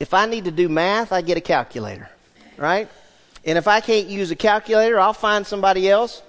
If 0.00 0.14
I 0.14 0.26
need 0.26 0.46
to 0.46 0.50
do 0.50 0.68
math, 0.68 1.12
I 1.12 1.20
get 1.20 1.38
a 1.38 1.40
calculator, 1.40 2.10
right? 2.56 2.88
And 3.46 3.56
if 3.56 3.68
I 3.68 3.80
can't 3.80 4.08
use 4.08 4.30
a 4.30 4.36
calculator, 4.36 4.98
I'll 4.98 5.12
find 5.12 5.46
somebody 5.46 5.88
else. 5.88 6.22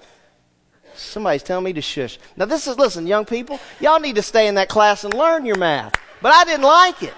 Somebody's 0.96 1.44
telling 1.44 1.66
me 1.66 1.74
to 1.74 1.82
shush. 1.82 2.20
Now, 2.38 2.46
this 2.46 2.68
is, 2.68 2.78
listen, 2.78 3.08
young 3.08 3.26
people, 3.26 3.60
y'all 3.80 4.00
need 4.00 4.16
to 4.16 4.22
stay 4.22 4.48
in 4.48 4.56
that 4.56 4.70
class 4.70 5.04
and 5.04 5.14
learn 5.14 5.46
your 5.46 5.58
math. 5.58 5.94
But 6.22 6.34
I 6.34 6.44
didn't 6.46 6.64
like 6.64 7.04
it. 7.04 7.14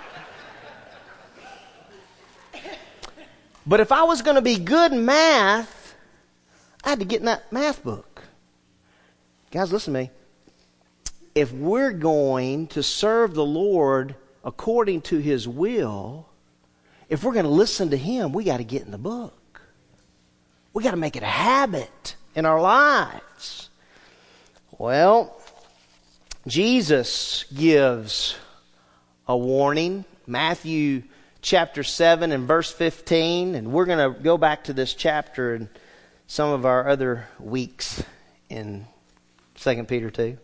But 3.66 3.82
if 3.82 3.92
I 3.92 4.04
was 4.04 4.22
going 4.22 4.36
to 4.36 4.42
be 4.42 4.58
good 4.58 4.92
in 4.94 5.06
math, 5.06 5.96
I 6.84 6.90
had 6.90 7.00
to 7.00 7.06
get 7.06 7.20
in 7.20 7.26
that 7.26 7.52
math 7.52 7.84
book. 7.84 8.24
Guys, 9.52 9.72
listen 9.72 9.94
to 9.94 10.00
me 10.00 10.12
if 11.36 11.54
we're 11.54 11.92
going 11.92 12.68
to 12.68 12.84
serve 12.84 13.34
the 13.34 13.46
Lord 13.46 14.16
according 14.44 15.02
to 15.04 15.18
His 15.20 15.48
will, 15.48 16.28
if 17.08 17.24
we're 17.24 17.34
going 17.34 17.46
to 17.46 17.52
listen 17.52 17.90
to 17.92 17.98
Him, 17.98 18.34
we 18.34 18.44
got 18.44 18.58
to 18.58 18.64
get 18.64 18.84
in 18.84 18.92
the 18.92 18.98
book. 18.98 19.39
We 20.74 20.84
got 20.84 20.92
to 20.92 20.98
make 20.98 21.16
it 21.16 21.24
a 21.24 21.28
habit 21.28 22.16
in 22.36 22.46
our 22.46 22.62
lives. 22.62 23.70
Well, 24.78 25.36
Jesus 26.48 27.46
gives 27.56 28.36
a 29.28 29.38
warning. 29.38 30.06
Matthew 30.28 31.04
chapter 31.42 31.84
7 31.84 32.32
and 32.32 32.48
verse 32.48 32.72
15. 32.72 33.56
And 33.56 33.72
we're 33.72 33.86
going 33.86 34.14
to 34.14 34.20
go 34.20 34.38
back 34.38 34.66
to 34.66 34.74
this 34.74 34.94
chapter 34.94 35.56
in 35.56 35.70
some 36.28 36.52
of 36.52 36.66
our 36.66 36.88
other 36.88 37.28
weeks 37.40 38.04
in 38.50 38.86
2 39.56 39.84
Peter 39.86 40.12
2. 40.12 40.38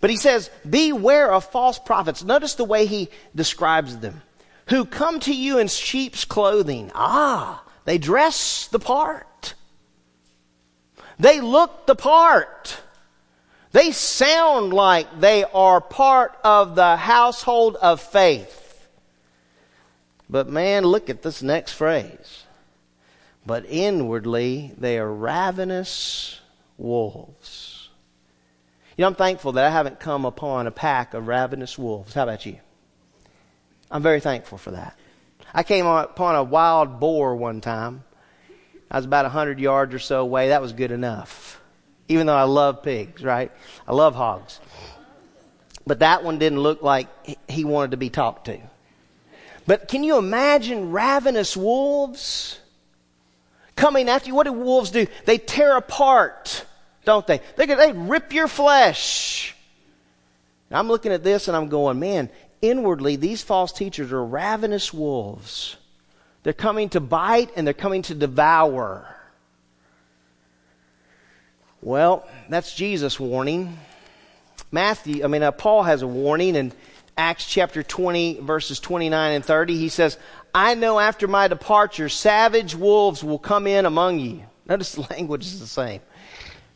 But 0.00 0.10
he 0.10 0.16
says, 0.16 0.50
beware 0.68 1.32
of 1.32 1.44
false 1.44 1.78
prophets. 1.78 2.22
Notice 2.22 2.54
the 2.54 2.64
way 2.64 2.86
he 2.86 3.08
describes 3.34 3.98
them. 3.98 4.22
Who 4.68 4.84
come 4.84 5.18
to 5.20 5.34
you 5.34 5.58
in 5.58 5.68
sheep's 5.68 6.24
clothing. 6.24 6.92
Ah, 6.94 7.63
they 7.84 7.98
dress 7.98 8.66
the 8.68 8.78
part. 8.78 9.54
They 11.18 11.40
look 11.40 11.86
the 11.86 11.94
part. 11.94 12.80
They 13.72 13.92
sound 13.92 14.72
like 14.72 15.20
they 15.20 15.44
are 15.44 15.80
part 15.80 16.36
of 16.44 16.74
the 16.76 16.96
household 16.96 17.76
of 17.76 18.00
faith. 18.00 18.88
But 20.30 20.48
man, 20.48 20.84
look 20.84 21.10
at 21.10 21.22
this 21.22 21.42
next 21.42 21.72
phrase. 21.72 22.44
But 23.46 23.66
inwardly, 23.68 24.72
they 24.78 24.98
are 24.98 25.12
ravenous 25.12 26.40
wolves. 26.78 27.90
You 28.96 29.02
know, 29.02 29.08
I'm 29.08 29.14
thankful 29.16 29.52
that 29.52 29.64
I 29.64 29.70
haven't 29.70 30.00
come 30.00 30.24
upon 30.24 30.66
a 30.66 30.70
pack 30.70 31.14
of 31.14 31.26
ravenous 31.26 31.76
wolves. 31.76 32.14
How 32.14 32.22
about 32.22 32.46
you? 32.46 32.58
I'm 33.90 34.02
very 34.02 34.20
thankful 34.20 34.56
for 34.56 34.70
that. 34.70 34.96
I 35.54 35.62
came 35.62 35.86
upon 35.86 36.34
a 36.34 36.42
wild 36.42 36.98
boar 36.98 37.36
one 37.36 37.60
time. 37.60 38.04
I 38.90 38.96
was 38.96 39.04
about 39.04 39.24
100 39.24 39.60
yards 39.60 39.94
or 39.94 39.98
so 39.98 40.20
away. 40.20 40.48
That 40.48 40.60
was 40.60 40.72
good 40.72 40.90
enough. 40.90 41.60
Even 42.08 42.26
though 42.26 42.36
I 42.36 42.42
love 42.42 42.82
pigs, 42.82 43.22
right? 43.22 43.50
I 43.86 43.92
love 43.92 44.14
hogs. 44.14 44.60
But 45.86 46.00
that 46.00 46.24
one 46.24 46.38
didn't 46.38 46.60
look 46.60 46.82
like 46.82 47.08
he 47.48 47.64
wanted 47.64 47.92
to 47.92 47.96
be 47.96 48.10
talked 48.10 48.46
to. 48.46 48.58
But 49.66 49.88
can 49.88 50.04
you 50.04 50.18
imagine 50.18 50.90
ravenous 50.90 51.56
wolves 51.56 52.58
coming 53.76 54.08
after 54.08 54.28
you? 54.28 54.34
What 54.34 54.44
do 54.44 54.52
wolves 54.52 54.90
do? 54.90 55.06
They 55.24 55.38
tear 55.38 55.76
apart 55.76 56.66
don't 57.04 57.26
they? 57.26 57.40
They, 57.56 57.66
they 57.66 57.92
rip 57.92 58.32
your 58.32 58.48
flesh. 58.48 59.54
And 60.70 60.78
I'm 60.78 60.88
looking 60.88 61.12
at 61.12 61.22
this 61.22 61.48
and 61.48 61.56
I'm 61.56 61.68
going, 61.68 61.98
man, 61.98 62.30
inwardly, 62.70 63.16
these 63.16 63.42
false 63.42 63.72
teachers 63.72 64.12
are 64.12 64.24
ravenous 64.24 64.92
wolves. 64.92 65.76
They're 66.42 66.52
coming 66.52 66.88
to 66.90 67.00
bite 67.00 67.50
and 67.56 67.66
they're 67.66 67.74
coming 67.74 68.02
to 68.02 68.14
devour. 68.14 69.14
Well, 71.82 72.26
that's 72.48 72.74
Jesus' 72.74 73.20
warning. 73.20 73.78
Matthew, 74.72 75.24
I 75.24 75.28
mean, 75.28 75.42
uh, 75.42 75.52
Paul 75.52 75.82
has 75.82 76.02
a 76.02 76.06
warning 76.06 76.56
in 76.56 76.72
Acts 77.16 77.46
chapter 77.46 77.82
20, 77.82 78.40
verses 78.40 78.80
29 78.80 79.32
and 79.32 79.44
30. 79.44 79.76
He 79.76 79.88
says, 79.88 80.18
I 80.54 80.74
know 80.74 80.98
after 80.98 81.28
my 81.28 81.48
departure, 81.48 82.08
savage 82.08 82.74
wolves 82.74 83.22
will 83.22 83.38
come 83.38 83.66
in 83.66 83.86
among 83.86 84.18
you. 84.18 84.42
Notice 84.66 84.92
the 84.92 85.02
language 85.10 85.44
is 85.44 85.60
the 85.60 85.66
same. 85.66 86.00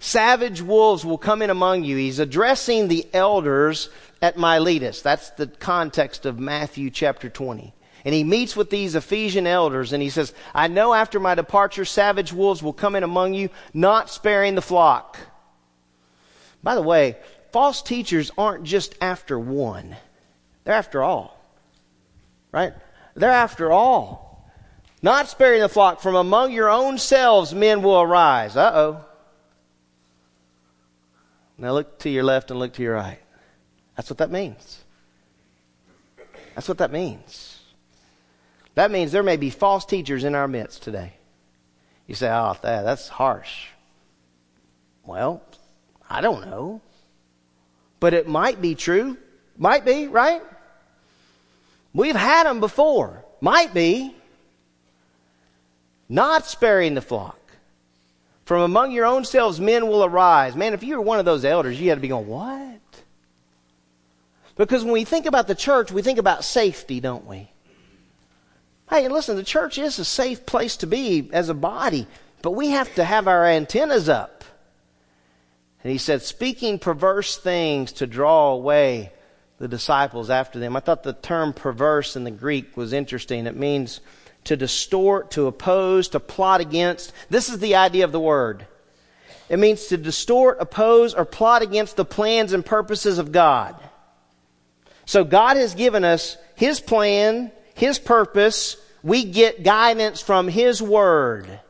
Savage 0.00 0.62
wolves 0.62 1.04
will 1.04 1.18
come 1.18 1.42
in 1.42 1.50
among 1.50 1.84
you. 1.84 1.96
He's 1.96 2.18
addressing 2.18 2.88
the 2.88 3.06
elders 3.12 3.88
at 4.22 4.36
Miletus. 4.36 5.02
That's 5.02 5.30
the 5.30 5.46
context 5.46 6.24
of 6.24 6.38
Matthew 6.38 6.90
chapter 6.90 7.28
20. 7.28 7.74
And 8.04 8.14
he 8.14 8.22
meets 8.24 8.56
with 8.56 8.70
these 8.70 8.94
Ephesian 8.94 9.46
elders 9.46 9.92
and 9.92 10.02
he 10.02 10.08
says, 10.08 10.32
I 10.54 10.68
know 10.68 10.94
after 10.94 11.18
my 11.18 11.34
departure, 11.34 11.84
savage 11.84 12.32
wolves 12.32 12.62
will 12.62 12.72
come 12.72 12.94
in 12.94 13.02
among 13.02 13.34
you, 13.34 13.50
not 13.74 14.08
sparing 14.08 14.54
the 14.54 14.62
flock. 14.62 15.18
By 16.62 16.74
the 16.74 16.82
way, 16.82 17.16
false 17.52 17.82
teachers 17.82 18.30
aren't 18.38 18.64
just 18.64 18.94
after 19.00 19.38
one, 19.38 19.96
they're 20.64 20.74
after 20.74 21.02
all. 21.02 21.36
Right? 22.52 22.72
They're 23.14 23.30
after 23.30 23.70
all. 23.70 24.50
Not 25.02 25.28
sparing 25.28 25.60
the 25.60 25.68
flock, 25.68 26.00
from 26.00 26.14
among 26.14 26.52
your 26.52 26.70
own 26.70 26.98
selves 26.98 27.54
men 27.54 27.82
will 27.82 28.00
arise. 28.00 28.56
Uh 28.56 28.72
oh. 28.74 29.04
Now 31.58 31.72
look 31.72 31.98
to 32.00 32.10
your 32.10 32.22
left 32.22 32.50
and 32.50 32.60
look 32.60 32.72
to 32.74 32.82
your 32.82 32.94
right. 32.94 33.18
That's 33.96 34.08
what 34.08 34.18
that 34.18 34.30
means. 34.30 34.84
That's 36.54 36.68
what 36.68 36.78
that 36.78 36.92
means. 36.92 37.60
That 38.76 38.92
means 38.92 39.10
there 39.10 39.24
may 39.24 39.36
be 39.36 39.50
false 39.50 39.84
teachers 39.84 40.22
in 40.22 40.36
our 40.36 40.46
midst 40.46 40.84
today. 40.84 41.14
You 42.06 42.14
say, 42.14 42.30
oh, 42.30 42.56
that, 42.62 42.82
that's 42.82 43.08
harsh. 43.08 43.66
Well, 45.04 45.42
I 46.08 46.20
don't 46.20 46.46
know. 46.46 46.80
But 48.00 48.14
it 48.14 48.28
might 48.28 48.62
be 48.62 48.74
true. 48.74 49.16
Might 49.56 49.84
be, 49.84 50.06
right? 50.06 50.42
We've 51.92 52.14
had 52.14 52.44
them 52.44 52.60
before. 52.60 53.24
Might 53.40 53.74
be. 53.74 54.14
Not 56.08 56.46
sparing 56.46 56.94
the 56.94 57.00
flock. 57.00 57.37
From 58.48 58.62
among 58.62 58.92
your 58.92 59.04
own 59.04 59.26
selves, 59.26 59.60
men 59.60 59.88
will 59.88 60.02
arise. 60.02 60.56
Man, 60.56 60.72
if 60.72 60.82
you 60.82 60.96
were 60.96 61.02
one 61.02 61.18
of 61.18 61.26
those 61.26 61.44
elders, 61.44 61.78
you 61.78 61.90
had 61.90 61.96
to 61.96 62.00
be 62.00 62.08
going, 62.08 62.26
what? 62.26 62.80
Because 64.56 64.84
when 64.84 64.94
we 64.94 65.04
think 65.04 65.26
about 65.26 65.48
the 65.48 65.54
church, 65.54 65.92
we 65.92 66.00
think 66.00 66.18
about 66.18 66.44
safety, 66.44 66.98
don't 66.98 67.26
we? 67.26 67.50
Hey, 68.88 69.06
listen, 69.08 69.36
the 69.36 69.42
church 69.42 69.76
is 69.76 69.98
a 69.98 70.04
safe 70.04 70.46
place 70.46 70.78
to 70.78 70.86
be 70.86 71.28
as 71.30 71.50
a 71.50 71.54
body, 71.54 72.06
but 72.40 72.52
we 72.52 72.68
have 72.70 72.94
to 72.94 73.04
have 73.04 73.28
our 73.28 73.44
antennas 73.44 74.08
up. 74.08 74.44
And 75.84 75.92
he 75.92 75.98
said, 75.98 76.22
speaking 76.22 76.78
perverse 76.78 77.36
things 77.36 77.92
to 77.92 78.06
draw 78.06 78.52
away 78.52 79.12
the 79.58 79.68
disciples 79.68 80.30
after 80.30 80.58
them. 80.58 80.74
I 80.74 80.80
thought 80.80 81.02
the 81.02 81.12
term 81.12 81.52
perverse 81.52 82.16
in 82.16 82.24
the 82.24 82.30
Greek 82.30 82.78
was 82.78 82.94
interesting. 82.94 83.46
It 83.46 83.56
means 83.56 84.00
to 84.48 84.56
distort, 84.56 85.30
to 85.32 85.46
oppose, 85.46 86.08
to 86.08 86.20
plot 86.20 86.62
against. 86.62 87.12
This 87.28 87.50
is 87.50 87.58
the 87.58 87.76
idea 87.76 88.04
of 88.04 88.12
the 88.12 88.20
word. 88.20 88.66
It 89.50 89.58
means 89.58 89.86
to 89.88 89.98
distort, 89.98 90.56
oppose, 90.58 91.12
or 91.12 91.26
plot 91.26 91.60
against 91.60 91.96
the 91.96 92.04
plans 92.04 92.54
and 92.54 92.64
purposes 92.64 93.18
of 93.18 93.30
God. 93.30 93.76
So 95.04 95.22
God 95.22 95.58
has 95.58 95.74
given 95.74 96.02
us 96.02 96.38
His 96.54 96.80
plan, 96.80 97.52
His 97.74 97.98
purpose. 97.98 98.78
We 99.02 99.24
get 99.24 99.62
guidance 99.62 100.22
from 100.22 100.48
His 100.48 100.80
Word. 100.80 101.60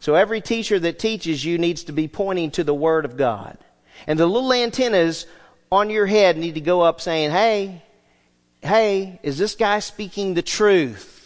So 0.00 0.16
every 0.16 0.40
teacher 0.40 0.80
that 0.80 0.98
teaches 0.98 1.44
you 1.44 1.58
needs 1.58 1.84
to 1.84 1.92
be 1.92 2.08
pointing 2.08 2.50
to 2.52 2.64
the 2.64 2.74
Word 2.74 3.04
of 3.04 3.16
God. 3.16 3.56
And 4.08 4.18
the 4.18 4.26
little 4.26 4.52
antennas 4.52 5.26
on 5.70 5.90
your 5.90 6.06
head 6.06 6.36
need 6.36 6.54
to 6.54 6.60
go 6.60 6.80
up 6.80 7.00
saying, 7.00 7.30
hey, 7.30 7.82
hey, 8.62 9.20
is 9.22 9.38
this 9.38 9.54
guy 9.54 9.78
speaking 9.78 10.34
the 10.34 10.42
truth? 10.42 11.18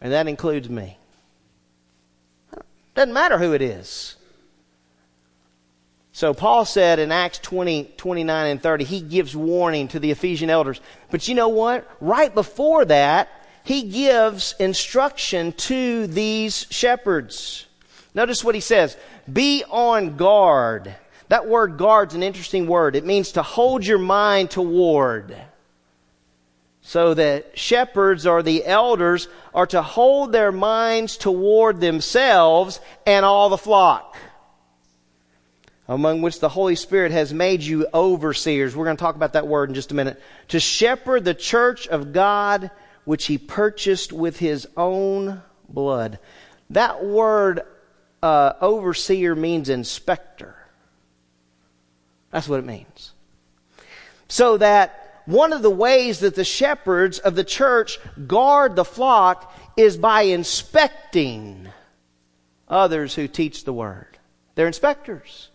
And 0.00 0.12
that 0.12 0.28
includes 0.28 0.68
me. 0.68 0.96
Doesn't 2.94 3.12
matter 3.12 3.38
who 3.38 3.52
it 3.52 3.62
is. 3.62 4.16
So 6.12 6.34
Paul 6.34 6.64
said 6.64 6.98
in 6.98 7.12
Acts 7.12 7.38
20, 7.38 7.94
29 7.96 8.46
and 8.46 8.62
30, 8.62 8.84
he 8.84 9.00
gives 9.00 9.36
warning 9.36 9.88
to 9.88 10.00
the 10.00 10.10
Ephesian 10.10 10.50
elders. 10.50 10.80
But 11.10 11.28
you 11.28 11.34
know 11.34 11.48
what? 11.48 11.88
Right 12.00 12.34
before 12.34 12.84
that, 12.86 13.28
he 13.64 13.84
gives 13.84 14.54
instruction 14.58 15.52
to 15.52 16.06
these 16.08 16.66
shepherds. 16.70 17.66
Notice 18.14 18.42
what 18.42 18.54
he 18.54 18.60
says. 18.60 18.96
Be 19.32 19.64
on 19.70 20.16
guard. 20.16 20.94
That 21.28 21.46
word 21.46 21.78
guard's 21.78 22.14
an 22.14 22.24
interesting 22.24 22.66
word. 22.66 22.96
It 22.96 23.06
means 23.06 23.32
to 23.32 23.42
hold 23.42 23.86
your 23.86 23.98
mind 23.98 24.50
toward. 24.50 25.36
So 26.90 27.14
that 27.14 27.56
shepherds 27.56 28.26
or 28.26 28.42
the 28.42 28.66
elders 28.66 29.28
are 29.54 29.68
to 29.68 29.80
hold 29.80 30.32
their 30.32 30.50
minds 30.50 31.16
toward 31.16 31.80
themselves 31.80 32.80
and 33.06 33.24
all 33.24 33.48
the 33.48 33.56
flock, 33.56 34.16
among 35.86 36.20
which 36.20 36.40
the 36.40 36.48
Holy 36.48 36.74
Spirit 36.74 37.12
has 37.12 37.32
made 37.32 37.62
you 37.62 37.86
overseers. 37.94 38.74
We're 38.74 38.86
going 38.86 38.96
to 38.96 39.00
talk 39.00 39.14
about 39.14 39.34
that 39.34 39.46
word 39.46 39.68
in 39.68 39.76
just 39.76 39.92
a 39.92 39.94
minute. 39.94 40.20
To 40.48 40.58
shepherd 40.58 41.24
the 41.24 41.32
church 41.32 41.86
of 41.86 42.12
God, 42.12 42.72
which 43.04 43.26
he 43.26 43.38
purchased 43.38 44.12
with 44.12 44.40
his 44.40 44.66
own 44.76 45.42
blood. 45.68 46.18
That 46.70 47.04
word 47.04 47.60
uh, 48.20 48.54
overseer 48.60 49.36
means 49.36 49.68
inspector. 49.68 50.56
That's 52.32 52.48
what 52.48 52.58
it 52.58 52.66
means. 52.66 53.12
So 54.26 54.56
that 54.56 55.09
one 55.30 55.52
of 55.52 55.62
the 55.62 55.70
ways 55.70 56.20
that 56.20 56.34
the 56.34 56.44
shepherds 56.44 57.18
of 57.18 57.34
the 57.34 57.44
church 57.44 57.98
guard 58.26 58.76
the 58.76 58.84
flock 58.84 59.54
is 59.76 59.96
by 59.96 60.22
inspecting 60.22 61.68
others 62.68 63.14
who 63.14 63.28
teach 63.28 63.64
the 63.64 63.72
word. 63.72 64.18
They're 64.54 64.66
inspectors. 64.66 65.48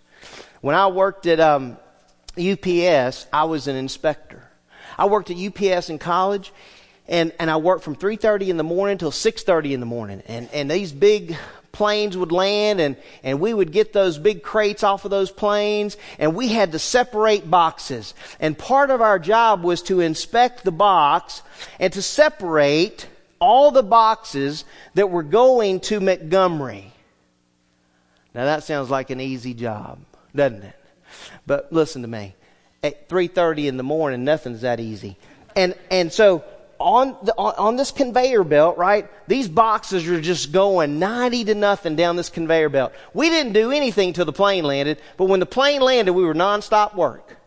When 0.61 0.75
I 0.75 0.87
worked 0.87 1.25
at 1.27 1.39
um, 1.39 1.77
UPS, 2.37 3.27
I 3.31 3.43
was 3.43 3.67
an 3.67 3.75
inspector. 3.75 4.43
I 4.97 5.05
worked 5.07 5.29
at 5.29 5.37
UPS 5.37 5.89
in 5.89 5.99
college, 5.99 6.53
and, 7.07 7.31
and 7.39 7.51
I 7.51 7.57
worked 7.57 7.83
from 7.83 7.95
3.30 7.95 8.47
in 8.47 8.57
the 8.57 8.63
morning 8.63 8.97
till 8.97 9.11
6.30 9.11 9.73
in 9.73 9.79
the 9.79 9.85
morning. 9.85 10.23
And, 10.27 10.49
and 10.53 10.71
these 10.71 10.91
big 10.91 11.37
planes 11.75 12.17
would 12.17 12.31
land 12.31 12.79
and, 12.79 12.95
and 13.21 13.41
we 13.41 13.53
would 13.53 13.73
get 13.73 13.91
those 13.91 14.17
big 14.17 14.41
crates 14.41 14.81
off 14.81 15.03
of 15.03 15.11
those 15.11 15.29
planes 15.29 15.97
and 16.17 16.33
we 16.33 16.47
had 16.47 16.71
to 16.71 16.79
separate 16.79 17.51
boxes. 17.51 18.13
And 18.39 18.57
part 18.57 18.89
of 18.89 19.01
our 19.01 19.19
job 19.19 19.63
was 19.63 19.81
to 19.83 19.99
inspect 19.99 20.63
the 20.63 20.71
box 20.71 21.43
and 21.77 21.91
to 21.93 22.01
separate 22.01 23.07
all 23.39 23.71
the 23.71 23.83
boxes 23.83 24.63
that 24.93 25.09
were 25.09 25.21
going 25.21 25.81
to 25.81 25.99
Montgomery. 25.99 26.93
Now 28.33 28.45
that 28.45 28.63
sounds 28.63 28.89
like 28.89 29.09
an 29.09 29.19
easy 29.19 29.53
job, 29.53 29.99
doesn't 30.33 30.63
it? 30.63 30.75
But 31.45 31.71
listen 31.73 32.01
to 32.03 32.07
me. 32.07 32.35
At 32.81 33.09
3:30 33.09 33.67
in 33.67 33.77
the 33.77 33.83
morning, 33.83 34.23
nothing's 34.23 34.61
that 34.61 34.79
easy. 34.79 35.17
And 35.55 35.75
and 35.91 36.11
so 36.11 36.43
on, 36.79 37.17
the, 37.23 37.33
on, 37.37 37.53
on 37.57 37.75
this 37.75 37.91
conveyor 37.91 38.43
belt, 38.43 38.77
right? 38.77 39.09
These 39.27 39.47
boxes 39.47 40.07
are 40.07 40.21
just 40.21 40.51
going 40.51 40.99
90 40.99 41.45
to 41.45 41.55
nothing 41.55 41.95
down 41.95 42.15
this 42.15 42.29
conveyor 42.29 42.69
belt. 42.69 42.93
We 43.13 43.29
didn't 43.29 43.53
do 43.53 43.71
anything 43.71 44.13
till 44.13 44.25
the 44.25 44.33
plane 44.33 44.63
landed, 44.63 45.01
but 45.17 45.25
when 45.25 45.39
the 45.39 45.45
plane 45.45 45.81
landed, 45.81 46.13
we 46.13 46.23
were 46.23 46.33
nonstop 46.33 46.95
work. 46.95 47.37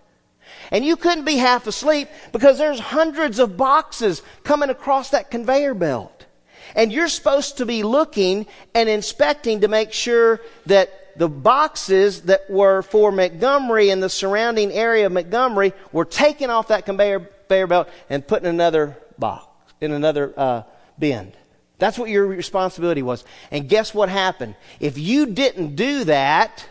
And 0.71 0.85
you 0.85 0.97
couldn't 0.97 1.25
be 1.25 1.37
half 1.37 1.67
asleep 1.67 2.09
because 2.33 2.59
there's 2.59 2.79
hundreds 2.79 3.39
of 3.39 3.57
boxes 3.57 4.23
coming 4.45 4.71
across 4.71 5.11
that 5.11 5.31
conveyor 5.31 5.75
belt. 5.75 6.27
And 6.75 6.93
you're 6.93 7.09
supposed 7.09 7.59
to 7.59 7.67
be 7.67 7.83
looking 7.83 8.47
and 8.75 8.89
inspecting 8.89 9.63
to 9.63 9.69
make 9.69 9.93
sure 9.93 10.41
that 10.67 11.19
the 11.19 11.29
boxes 11.29 12.23
that 12.23 12.49
were 12.49 12.83
for 12.83 13.11
Montgomery 13.11 13.91
and 13.91 14.03
the 14.03 14.09
surrounding 14.09 14.71
area 14.71 15.07
of 15.07 15.13
Montgomery 15.13 15.73
were 15.93 16.05
taken 16.05 16.51
off 16.51 16.69
that 16.69 16.87
conveyor, 16.87 17.29
belt 17.49 17.89
and 18.11 18.27
put 18.27 18.43
in 18.43 18.49
another 18.49 18.97
box, 19.19 19.47
in 19.81 19.93
another 19.93 20.33
uh, 20.37 20.63
bin. 20.99 21.33
That's 21.79 21.99
what 21.99 22.11
your 22.11 22.27
responsibility 22.27 23.03
was. 23.03 23.25
And 23.51 23.69
guess 23.69 23.95
what 23.95 24.09
happened? 24.09 24.57
If 24.81 24.99
you 24.99 25.27
didn't 25.27 25.77
do 25.77 26.05
that, 26.05 26.67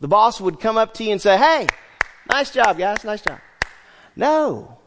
the 0.00 0.08
boss 0.08 0.40
would 0.40 0.58
come 0.58 0.76
up 0.76 0.94
to 0.94 1.04
you 1.04 1.12
and 1.12 1.22
say, 1.22 1.36
Hey, 1.36 1.66
nice 2.30 2.50
job, 2.50 2.76
guys, 2.76 3.04
nice 3.04 3.22
job. 3.22 3.38
No, 4.16 4.78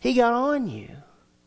he 0.00 0.14
got 0.14 0.32
on 0.32 0.68
you 0.68 0.90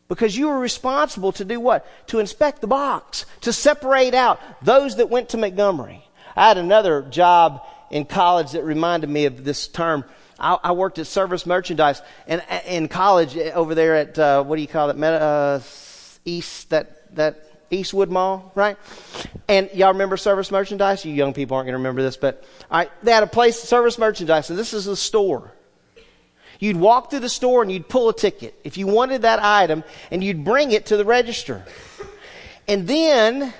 because 0.08 0.36
you 0.36 0.48
were 0.48 0.58
responsible 0.58 1.32
to 1.32 1.44
do 1.44 1.60
what? 1.60 1.86
To 2.08 2.18
inspect 2.18 2.60
the 2.60 2.66
box, 2.66 3.26
to 3.42 3.52
separate 3.52 4.14
out 4.14 4.40
those 4.62 4.96
that 4.96 5.10
went 5.10 5.30
to 5.30 5.38
Montgomery. 5.38 6.04
I 6.34 6.48
had 6.48 6.58
another 6.58 7.02
job 7.02 7.62
in 7.90 8.06
college 8.06 8.52
that 8.52 8.64
reminded 8.64 9.10
me 9.10 9.26
of 9.26 9.44
this 9.44 9.68
term 9.68 10.04
I, 10.42 10.58
I 10.62 10.72
worked 10.72 10.98
at 10.98 11.06
Service 11.06 11.46
Merchandise 11.46 12.02
and 12.26 12.42
in 12.66 12.88
college 12.88 13.36
over 13.36 13.74
there 13.74 13.94
at 13.96 14.18
uh, 14.18 14.42
what 14.42 14.56
do 14.56 14.62
you 14.62 14.68
call 14.68 14.90
it? 14.90 14.96
Meta, 14.96 15.22
uh, 15.22 15.60
East 16.24 16.70
that 16.70 17.14
that 17.14 17.46
Eastwood 17.70 18.10
Mall, 18.10 18.52
right? 18.54 18.76
And 19.48 19.70
y'all 19.72 19.92
remember 19.92 20.16
service 20.16 20.50
merchandise? 20.50 21.04
You 21.04 21.14
young 21.14 21.32
people 21.32 21.56
aren't 21.56 21.66
going 21.66 21.72
to 21.72 21.78
remember 21.78 22.02
this, 22.02 22.16
but 22.16 22.44
all 22.70 22.78
right, 22.78 22.90
they 23.02 23.12
had 23.12 23.22
a 23.22 23.28
place, 23.28 23.58
service 23.58 23.98
merchandise, 23.98 24.50
and 24.50 24.58
this 24.58 24.74
is 24.74 24.86
a 24.86 24.96
store. 24.96 25.52
You'd 26.58 26.76
walk 26.76 27.10
through 27.10 27.20
the 27.20 27.28
store 27.28 27.62
and 27.62 27.72
you'd 27.72 27.88
pull 27.88 28.08
a 28.08 28.14
ticket 28.14 28.54
if 28.62 28.76
you 28.76 28.86
wanted 28.86 29.22
that 29.22 29.42
item, 29.42 29.84
and 30.10 30.22
you'd 30.22 30.44
bring 30.44 30.72
it 30.72 30.86
to 30.86 30.96
the 30.96 31.04
register. 31.04 31.64
And 32.68 32.86
then 32.86 33.52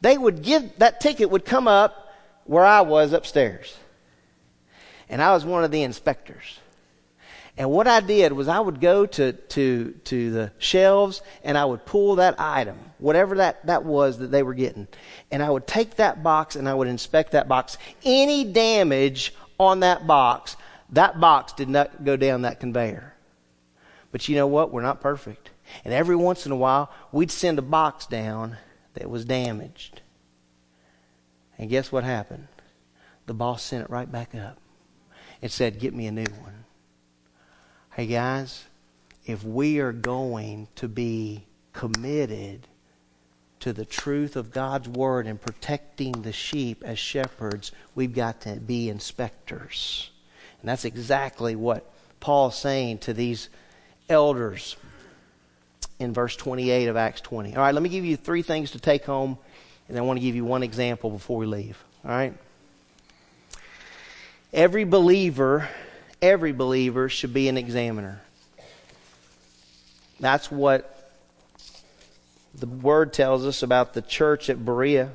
they 0.00 0.16
would 0.16 0.42
give, 0.42 0.78
that 0.78 1.00
ticket 1.00 1.30
would 1.30 1.44
come 1.44 1.68
up 1.68 2.14
where 2.44 2.64
I 2.64 2.80
was 2.80 3.12
upstairs. 3.12 3.76
And 5.10 5.20
I 5.20 5.32
was 5.32 5.44
one 5.44 5.64
of 5.64 5.72
the 5.72 5.82
inspectors. 5.82 6.60
And 7.58 7.68
what 7.70 7.88
I 7.88 8.00
did 8.00 8.32
was 8.32 8.46
I 8.46 8.60
would 8.60 8.80
go 8.80 9.04
to, 9.04 9.32
to, 9.32 9.90
to 10.04 10.30
the 10.30 10.52
shelves 10.58 11.20
and 11.42 11.58
I 11.58 11.64
would 11.64 11.84
pull 11.84 12.14
that 12.16 12.36
item, 12.38 12.78
whatever 12.98 13.36
that, 13.38 13.66
that 13.66 13.84
was 13.84 14.18
that 14.18 14.30
they 14.30 14.44
were 14.44 14.54
getting. 14.54 14.86
And 15.32 15.42
I 15.42 15.50
would 15.50 15.66
take 15.66 15.96
that 15.96 16.22
box 16.22 16.54
and 16.54 16.68
I 16.68 16.74
would 16.74 16.86
inspect 16.86 17.32
that 17.32 17.48
box. 17.48 17.76
Any 18.04 18.44
damage 18.44 19.34
on 19.58 19.80
that 19.80 20.06
box, 20.06 20.56
that 20.90 21.20
box 21.20 21.52
did 21.54 21.68
not 21.68 22.04
go 22.04 22.16
down 22.16 22.42
that 22.42 22.60
conveyor. 22.60 23.12
But 24.12 24.28
you 24.28 24.36
know 24.36 24.46
what? 24.46 24.72
We're 24.72 24.80
not 24.80 25.00
perfect. 25.00 25.50
And 25.84 25.92
every 25.92 26.16
once 26.16 26.46
in 26.46 26.52
a 26.52 26.56
while, 26.56 26.90
we'd 27.10 27.32
send 27.32 27.58
a 27.58 27.62
box 27.62 28.06
down 28.06 28.56
that 28.94 29.10
was 29.10 29.24
damaged. 29.24 30.02
And 31.58 31.68
guess 31.68 31.90
what 31.90 32.04
happened? 32.04 32.46
The 33.26 33.34
boss 33.34 33.62
sent 33.62 33.84
it 33.84 33.90
right 33.90 34.10
back 34.10 34.34
up 34.34 34.56
and 35.42 35.50
said, 35.50 35.78
Get 35.78 35.94
me 35.94 36.06
a 36.06 36.12
new 36.12 36.26
one. 36.40 36.64
Hey, 37.92 38.06
guys, 38.06 38.64
if 39.26 39.44
we 39.44 39.78
are 39.80 39.92
going 39.92 40.68
to 40.76 40.88
be 40.88 41.44
committed 41.72 42.66
to 43.60 43.72
the 43.72 43.84
truth 43.84 44.36
of 44.36 44.52
God's 44.52 44.88
Word 44.88 45.26
and 45.26 45.40
protecting 45.40 46.12
the 46.22 46.32
sheep 46.32 46.82
as 46.84 46.98
shepherds, 46.98 47.72
we've 47.94 48.14
got 48.14 48.40
to 48.42 48.56
be 48.56 48.88
inspectors. 48.88 50.10
And 50.60 50.68
that's 50.68 50.84
exactly 50.84 51.54
what 51.56 51.90
Paul's 52.20 52.58
saying 52.58 52.98
to 52.98 53.12
these 53.12 53.48
elders 54.08 54.76
in 55.98 56.14
verse 56.14 56.36
28 56.36 56.88
of 56.88 56.96
Acts 56.96 57.20
20. 57.20 57.54
All 57.56 57.62
right, 57.62 57.74
let 57.74 57.82
me 57.82 57.88
give 57.88 58.04
you 58.04 58.16
three 58.16 58.42
things 58.42 58.70
to 58.72 58.78
take 58.78 59.04
home, 59.04 59.38
and 59.88 59.98
I 59.98 60.00
want 60.00 60.18
to 60.18 60.24
give 60.24 60.34
you 60.34 60.44
one 60.44 60.62
example 60.62 61.10
before 61.10 61.36
we 61.38 61.46
leave. 61.46 61.82
All 62.04 62.10
right? 62.10 62.34
Every 64.52 64.84
believer 64.84 65.68
every 66.22 66.52
believer 66.52 67.08
should 67.08 67.32
be 67.32 67.48
an 67.48 67.56
examiner. 67.56 68.20
That's 70.18 70.50
what 70.50 70.96
the 72.54 72.66
word 72.66 73.12
tells 73.12 73.46
us 73.46 73.62
about 73.62 73.94
the 73.94 74.02
church 74.02 74.50
at 74.50 74.64
Berea. 74.64 75.10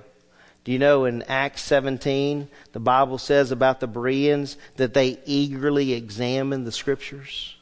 Do 0.63 0.71
you 0.71 0.79
know 0.79 1.05
in 1.05 1.21
Acts 1.23 1.61
17, 1.61 2.47
the 2.71 2.79
Bible 2.79 3.19
says 3.19 3.51
about 3.51 3.79
the 3.79 3.87
Bereans 3.87 4.57
that 4.77 4.95
they 4.95 5.19
eagerly 5.25 5.93
examined 5.93 6.65
the 6.65 6.71
scriptures? 6.71 7.55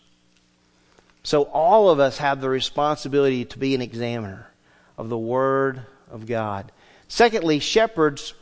So 1.23 1.43
all 1.43 1.89
of 1.89 1.99
us 1.99 2.17
have 2.19 2.39
the 2.39 2.49
responsibility 2.49 3.43
to 3.45 3.59
be 3.59 3.75
an 3.75 3.81
examiner 3.81 4.47
of 4.97 5.09
the 5.09 5.17
Word 5.17 5.81
of 6.09 6.27
God. 6.27 6.71
Secondly, 7.09 7.59
shepherds 7.59 8.33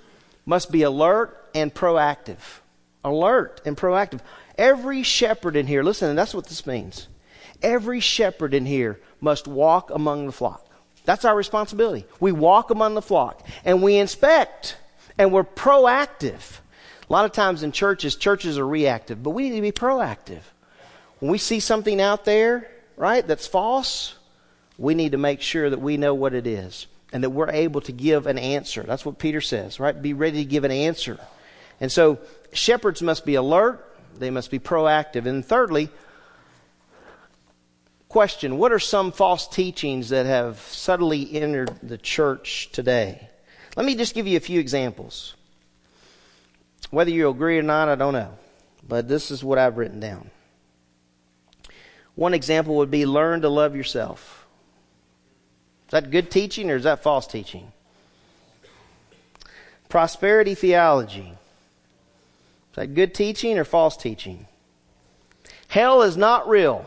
must 0.45 0.71
be 0.71 0.83
alert 0.83 1.49
and 1.55 1.73
proactive. 1.73 2.60
Alert 3.03 3.61
and 3.65 3.75
proactive. 3.75 4.19
Every 4.57 5.03
shepherd 5.03 5.55
in 5.55 5.67
here, 5.67 5.83
listen, 5.83 6.15
that's 6.15 6.33
what 6.33 6.47
this 6.47 6.65
means. 6.67 7.07
Every 7.61 7.99
shepherd 7.99 8.53
in 8.53 8.65
here 8.65 8.99
must 9.19 9.47
walk 9.47 9.89
among 9.89 10.25
the 10.25 10.31
flock. 10.31 10.67
That's 11.05 11.25
our 11.25 11.35
responsibility. 11.35 12.05
We 12.19 12.31
walk 12.31 12.69
among 12.69 12.93
the 12.93 13.01
flock 13.01 13.47
and 13.65 13.81
we 13.81 13.95
inspect 13.97 14.77
and 15.17 15.31
we're 15.31 15.43
proactive. 15.43 16.59
A 17.09 17.13
lot 17.13 17.25
of 17.25 17.31
times 17.31 17.63
in 17.63 17.71
churches, 17.71 18.15
churches 18.15 18.57
are 18.57 18.67
reactive, 18.67 19.21
but 19.21 19.31
we 19.31 19.49
need 19.49 19.55
to 19.57 19.61
be 19.61 19.71
proactive. 19.71 20.41
When 21.19 21.31
we 21.31 21.37
see 21.37 21.59
something 21.59 21.99
out 21.99 22.25
there, 22.25 22.69
right, 22.97 23.27
that's 23.27 23.47
false, 23.47 24.15
we 24.77 24.95
need 24.95 25.11
to 25.11 25.17
make 25.17 25.41
sure 25.41 25.69
that 25.69 25.81
we 25.81 25.97
know 25.97 26.13
what 26.13 26.33
it 26.33 26.47
is 26.47 26.87
and 27.13 27.23
that 27.23 27.29
we're 27.29 27.49
able 27.49 27.81
to 27.81 27.91
give 27.91 28.27
an 28.27 28.39
answer. 28.39 28.83
That's 28.83 29.05
what 29.05 29.19
Peter 29.19 29.41
says, 29.41 29.79
right? 29.79 29.99
Be 29.99 30.13
ready 30.13 30.43
to 30.43 30.49
give 30.49 30.63
an 30.63 30.71
answer. 30.71 31.19
And 31.79 31.91
so 31.91 32.19
shepherds 32.53 33.01
must 33.01 33.25
be 33.25 33.35
alert 33.35 33.87
they 34.17 34.29
must 34.29 34.51
be 34.51 34.59
proactive. 34.59 35.25
And 35.25 35.45
thirdly, 35.45 35.89
question 38.09 38.57
What 38.57 38.71
are 38.71 38.79
some 38.79 39.11
false 39.11 39.47
teachings 39.47 40.09
that 40.09 40.25
have 40.25 40.59
subtly 40.59 41.33
entered 41.33 41.71
the 41.83 41.97
church 41.97 42.69
today? 42.71 43.29
Let 43.75 43.85
me 43.85 43.95
just 43.95 44.13
give 44.13 44.27
you 44.27 44.37
a 44.37 44.41
few 44.41 44.59
examples. 44.59 45.35
Whether 46.89 47.11
you 47.11 47.29
agree 47.29 47.57
or 47.57 47.63
not, 47.63 47.89
I 47.89 47.95
don't 47.95 48.13
know. 48.13 48.37
But 48.87 49.07
this 49.07 49.31
is 49.31 49.43
what 49.43 49.57
I've 49.57 49.77
written 49.77 49.99
down. 49.99 50.29
One 52.15 52.33
example 52.33 52.75
would 52.77 52.91
be 52.91 53.05
learn 53.05 53.41
to 53.41 53.49
love 53.49 53.75
yourself. 53.75 54.45
Is 55.87 55.91
that 55.91 56.11
good 56.11 56.29
teaching 56.29 56.69
or 56.69 56.75
is 56.75 56.83
that 56.83 57.01
false 57.01 57.27
teaching? 57.27 57.71
Prosperity 59.87 60.55
theology. 60.55 61.33
Is 62.71 62.75
that 62.75 62.93
good 62.93 63.13
teaching 63.13 63.57
or 63.59 63.65
false 63.65 63.97
teaching? 63.97 64.47
Hell 65.67 66.03
is 66.03 66.15
not 66.15 66.47
real. 66.47 66.85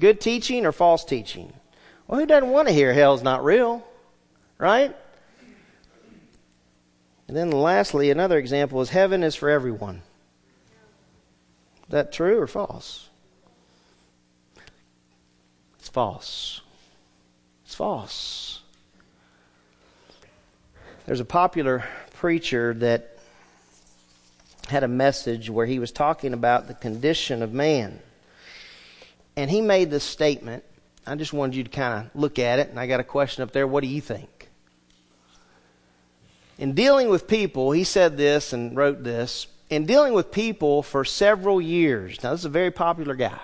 Good 0.00 0.20
teaching 0.20 0.66
or 0.66 0.72
false 0.72 1.04
teaching? 1.04 1.52
Well, 2.06 2.20
who 2.20 2.26
doesn't 2.26 2.50
want 2.50 2.68
to 2.68 2.74
hear 2.74 2.92
hell's 2.92 3.22
not 3.22 3.44
real? 3.44 3.86
Right? 4.58 4.94
And 7.28 7.36
then 7.36 7.50
lastly, 7.50 8.10
another 8.10 8.38
example 8.38 8.80
is 8.80 8.90
heaven 8.90 9.22
is 9.22 9.34
for 9.34 9.48
everyone. 9.48 10.02
Is 11.84 11.90
that 11.90 12.12
true 12.12 12.40
or 12.40 12.46
false? 12.46 13.08
It's 15.78 15.88
false. 15.88 16.60
It's 17.64 17.74
false. 17.74 18.60
There's 21.06 21.20
a 21.20 21.24
popular 21.24 21.84
preacher 22.14 22.74
that 22.74 23.15
had 24.68 24.82
a 24.82 24.88
message 24.88 25.48
where 25.50 25.66
he 25.66 25.78
was 25.78 25.92
talking 25.92 26.32
about 26.32 26.68
the 26.68 26.74
condition 26.74 27.42
of 27.42 27.52
man. 27.52 28.00
And 29.36 29.50
he 29.50 29.60
made 29.60 29.90
this 29.90 30.04
statement. 30.04 30.64
I 31.06 31.14
just 31.14 31.32
wanted 31.32 31.56
you 31.56 31.64
to 31.64 31.70
kind 31.70 32.06
of 32.06 32.20
look 32.20 32.38
at 32.38 32.58
it, 32.58 32.68
and 32.70 32.80
I 32.80 32.86
got 32.86 33.00
a 33.00 33.04
question 33.04 33.42
up 33.42 33.52
there. 33.52 33.66
What 33.66 33.82
do 33.82 33.88
you 33.88 34.00
think? 34.00 34.48
In 36.58 36.72
dealing 36.72 37.08
with 37.08 37.28
people, 37.28 37.72
he 37.72 37.84
said 37.84 38.16
this 38.16 38.52
and 38.52 38.76
wrote 38.76 39.04
this. 39.04 39.46
In 39.68 39.84
dealing 39.84 40.14
with 40.14 40.32
people 40.32 40.82
for 40.82 41.04
several 41.04 41.60
years, 41.60 42.22
now 42.22 42.30
this 42.30 42.40
is 42.40 42.46
a 42.46 42.50
very 42.50 42.70
popular 42.70 43.14
guy, 43.14 43.38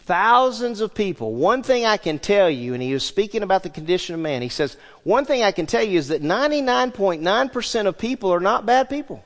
thousands 0.00 0.80
of 0.80 0.94
people. 0.94 1.34
One 1.34 1.62
thing 1.62 1.84
I 1.84 1.96
can 1.96 2.18
tell 2.18 2.50
you, 2.50 2.74
and 2.74 2.82
he 2.82 2.92
was 2.92 3.04
speaking 3.04 3.42
about 3.42 3.62
the 3.62 3.70
condition 3.70 4.14
of 4.14 4.20
man, 4.20 4.42
he 4.42 4.50
says, 4.50 4.76
One 5.04 5.24
thing 5.24 5.42
I 5.42 5.52
can 5.52 5.66
tell 5.66 5.82
you 5.82 5.98
is 5.98 6.08
that 6.08 6.22
99.9% 6.22 7.86
of 7.86 7.98
people 7.98 8.32
are 8.32 8.40
not 8.40 8.66
bad 8.66 8.88
people. 8.88 9.24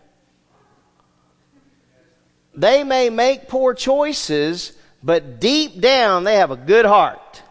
They 2.54 2.84
may 2.84 3.10
make 3.10 3.48
poor 3.48 3.74
choices, 3.74 4.72
but 5.02 5.40
deep 5.40 5.80
down 5.80 6.24
they 6.24 6.36
have 6.36 6.50
a 6.50 6.56
good 6.56 6.84
heart. 6.84 7.42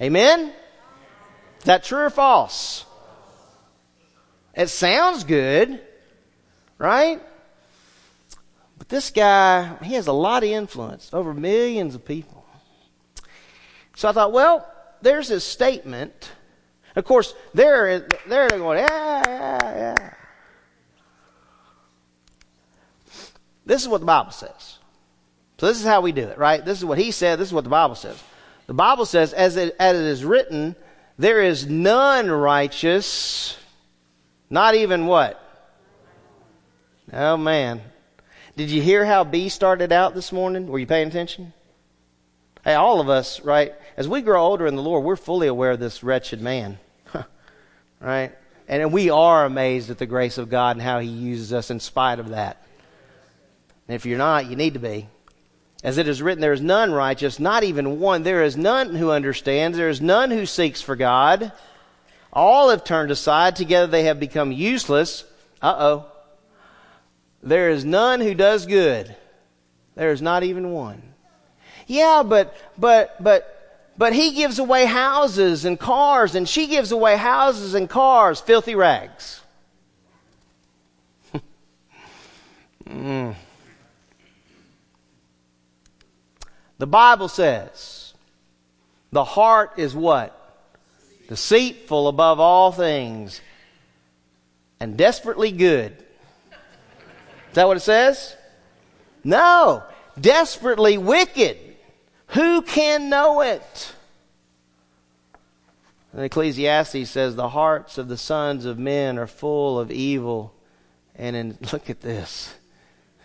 Amen? 0.00 0.52
Is 1.58 1.64
that 1.64 1.84
true 1.84 2.04
or 2.04 2.10
false? 2.10 2.84
It 4.54 4.68
sounds 4.68 5.24
good, 5.24 5.80
right? 6.78 7.20
But 8.76 8.88
this 8.88 9.10
guy, 9.10 9.76
he 9.82 9.94
has 9.94 10.06
a 10.06 10.12
lot 10.12 10.42
of 10.42 10.48
influence 10.50 11.10
over 11.12 11.34
millions 11.34 11.94
of 11.94 12.04
people. 12.04 12.44
So 13.96 14.08
I 14.08 14.12
thought, 14.12 14.32
well, 14.32 14.72
there's 15.02 15.28
this 15.28 15.44
statement. 15.44 16.32
Of 16.94 17.04
course, 17.04 17.34
they're, 17.54 18.06
they're 18.26 18.48
going, 18.48 18.78
yeah, 18.78 19.22
yeah, 19.26 19.76
yeah. 19.76 19.97
This 23.68 23.82
is 23.82 23.88
what 23.88 24.00
the 24.00 24.06
Bible 24.06 24.30
says. 24.30 24.78
So 25.58 25.66
this 25.66 25.78
is 25.78 25.84
how 25.84 26.00
we 26.00 26.10
do 26.10 26.22
it, 26.22 26.38
right? 26.38 26.64
This 26.64 26.78
is 26.78 26.86
what 26.86 26.96
he 26.96 27.10
said. 27.10 27.38
This 27.38 27.48
is 27.48 27.54
what 27.54 27.64
the 27.64 27.70
Bible 27.70 27.96
says. 27.96 28.20
The 28.66 28.72
Bible 28.72 29.04
says, 29.04 29.34
as 29.34 29.56
it, 29.56 29.76
as 29.78 29.94
it 29.94 30.04
is 30.04 30.24
written, 30.24 30.74
there 31.18 31.42
is 31.42 31.66
none 31.66 32.30
righteous, 32.30 33.58
not 34.48 34.74
even 34.74 35.04
what? 35.04 35.38
Oh 37.12 37.36
man. 37.36 37.82
Did 38.56 38.70
you 38.70 38.80
hear 38.80 39.04
how 39.04 39.22
B 39.22 39.50
started 39.50 39.92
out 39.92 40.14
this 40.14 40.32
morning? 40.32 40.68
Were 40.68 40.78
you 40.78 40.86
paying 40.86 41.08
attention? 41.08 41.52
Hey, 42.64 42.72
all 42.72 43.00
of 43.00 43.10
us, 43.10 43.40
right? 43.40 43.74
As 43.98 44.08
we 44.08 44.22
grow 44.22 44.42
older 44.42 44.66
in 44.66 44.76
the 44.76 44.82
Lord, 44.82 45.04
we're 45.04 45.14
fully 45.14 45.46
aware 45.46 45.72
of 45.72 45.78
this 45.78 46.02
wretched 46.02 46.40
man. 46.40 46.78
right? 48.00 48.32
And 48.66 48.94
we 48.94 49.10
are 49.10 49.44
amazed 49.44 49.90
at 49.90 49.98
the 49.98 50.06
grace 50.06 50.38
of 50.38 50.48
God 50.48 50.76
and 50.76 50.82
how 50.82 51.00
he 51.00 51.08
uses 51.08 51.52
us 51.52 51.70
in 51.70 51.80
spite 51.80 52.18
of 52.18 52.30
that. 52.30 52.64
And 53.88 53.94
if 53.94 54.04
you're 54.04 54.18
not, 54.18 54.46
you 54.46 54.56
need 54.56 54.74
to 54.74 54.80
be. 54.80 55.08
As 55.82 55.96
it 55.96 56.08
is 56.08 56.20
written, 56.20 56.40
there 56.40 56.52
is 56.52 56.60
none 56.60 56.92
righteous, 56.92 57.38
not 57.38 57.64
even 57.64 58.00
one. 58.00 58.22
There 58.22 58.42
is 58.42 58.56
none 58.56 58.94
who 58.94 59.10
understands. 59.10 59.78
There 59.78 59.88
is 59.88 60.00
none 60.00 60.30
who 60.30 60.44
seeks 60.44 60.82
for 60.82 60.96
God. 60.96 61.52
All 62.32 62.70
have 62.70 62.84
turned 62.84 63.10
aside. 63.10 63.56
Together 63.56 63.86
they 63.86 64.04
have 64.04 64.20
become 64.20 64.52
useless. 64.52 65.24
Uh 65.62 65.74
oh. 65.78 66.06
There 67.42 67.70
is 67.70 67.84
none 67.84 68.20
who 68.20 68.34
does 68.34 68.66
good. 68.66 69.14
There 69.94 70.10
is 70.10 70.20
not 70.20 70.42
even 70.42 70.72
one. 70.72 71.02
Yeah, 71.86 72.22
but, 72.26 72.54
but, 72.76 73.22
but, 73.22 73.90
but 73.96 74.12
he 74.12 74.32
gives 74.32 74.58
away 74.58 74.84
houses 74.84 75.64
and 75.64 75.78
cars, 75.78 76.34
and 76.34 76.48
she 76.48 76.66
gives 76.66 76.92
away 76.92 77.16
houses 77.16 77.74
and 77.74 77.88
cars, 77.88 78.40
filthy 78.40 78.74
rags. 78.74 79.40
mm. 82.84 83.34
The 86.78 86.86
Bible 86.86 87.28
says 87.28 88.14
the 89.12 89.24
heart 89.24 89.72
is 89.76 89.94
what? 89.94 90.34
Deceitful 91.28 92.08
above 92.08 92.40
all 92.40 92.72
things 92.72 93.40
and 94.80 94.96
desperately 94.96 95.52
good. 95.52 95.92
Is 96.52 97.54
that 97.54 97.66
what 97.66 97.76
it 97.76 97.80
says? 97.80 98.36
No. 99.24 99.82
Desperately 100.20 100.98
wicked. 100.98 101.58
Who 102.28 102.62
can 102.62 103.08
know 103.08 103.40
it? 103.40 103.94
And 106.12 106.22
Ecclesiastes 106.22 107.10
says 107.10 107.36
the 107.36 107.50
hearts 107.50 107.98
of 107.98 108.08
the 108.08 108.16
sons 108.16 108.64
of 108.64 108.78
men 108.78 109.18
are 109.18 109.26
full 109.26 109.78
of 109.78 109.90
evil. 109.90 110.54
And 111.14 111.36
in, 111.36 111.58
look 111.72 111.90
at 111.90 112.00
this. 112.00 112.54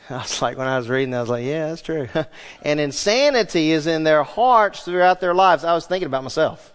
I 0.10 0.18
was 0.18 0.42
like, 0.42 0.58
when 0.58 0.68
I 0.68 0.78
was 0.78 0.90
reading, 0.90 1.14
I 1.14 1.22
was 1.22 1.30
like, 1.30 1.46
yeah, 1.46 1.70
that's 1.70 1.82
true. 1.82 2.10
and 2.64 2.80
insanity 2.80 3.72
is 3.72 3.88
in 3.88 4.04
their 4.04 4.24
hearts 4.24 4.84
throughout 4.84 5.22
their 5.22 5.34
lives. 5.34 5.64
I 5.64 5.74
was 5.74 5.86
thinking 5.86 6.08
about 6.08 6.24
myself. 6.24 6.74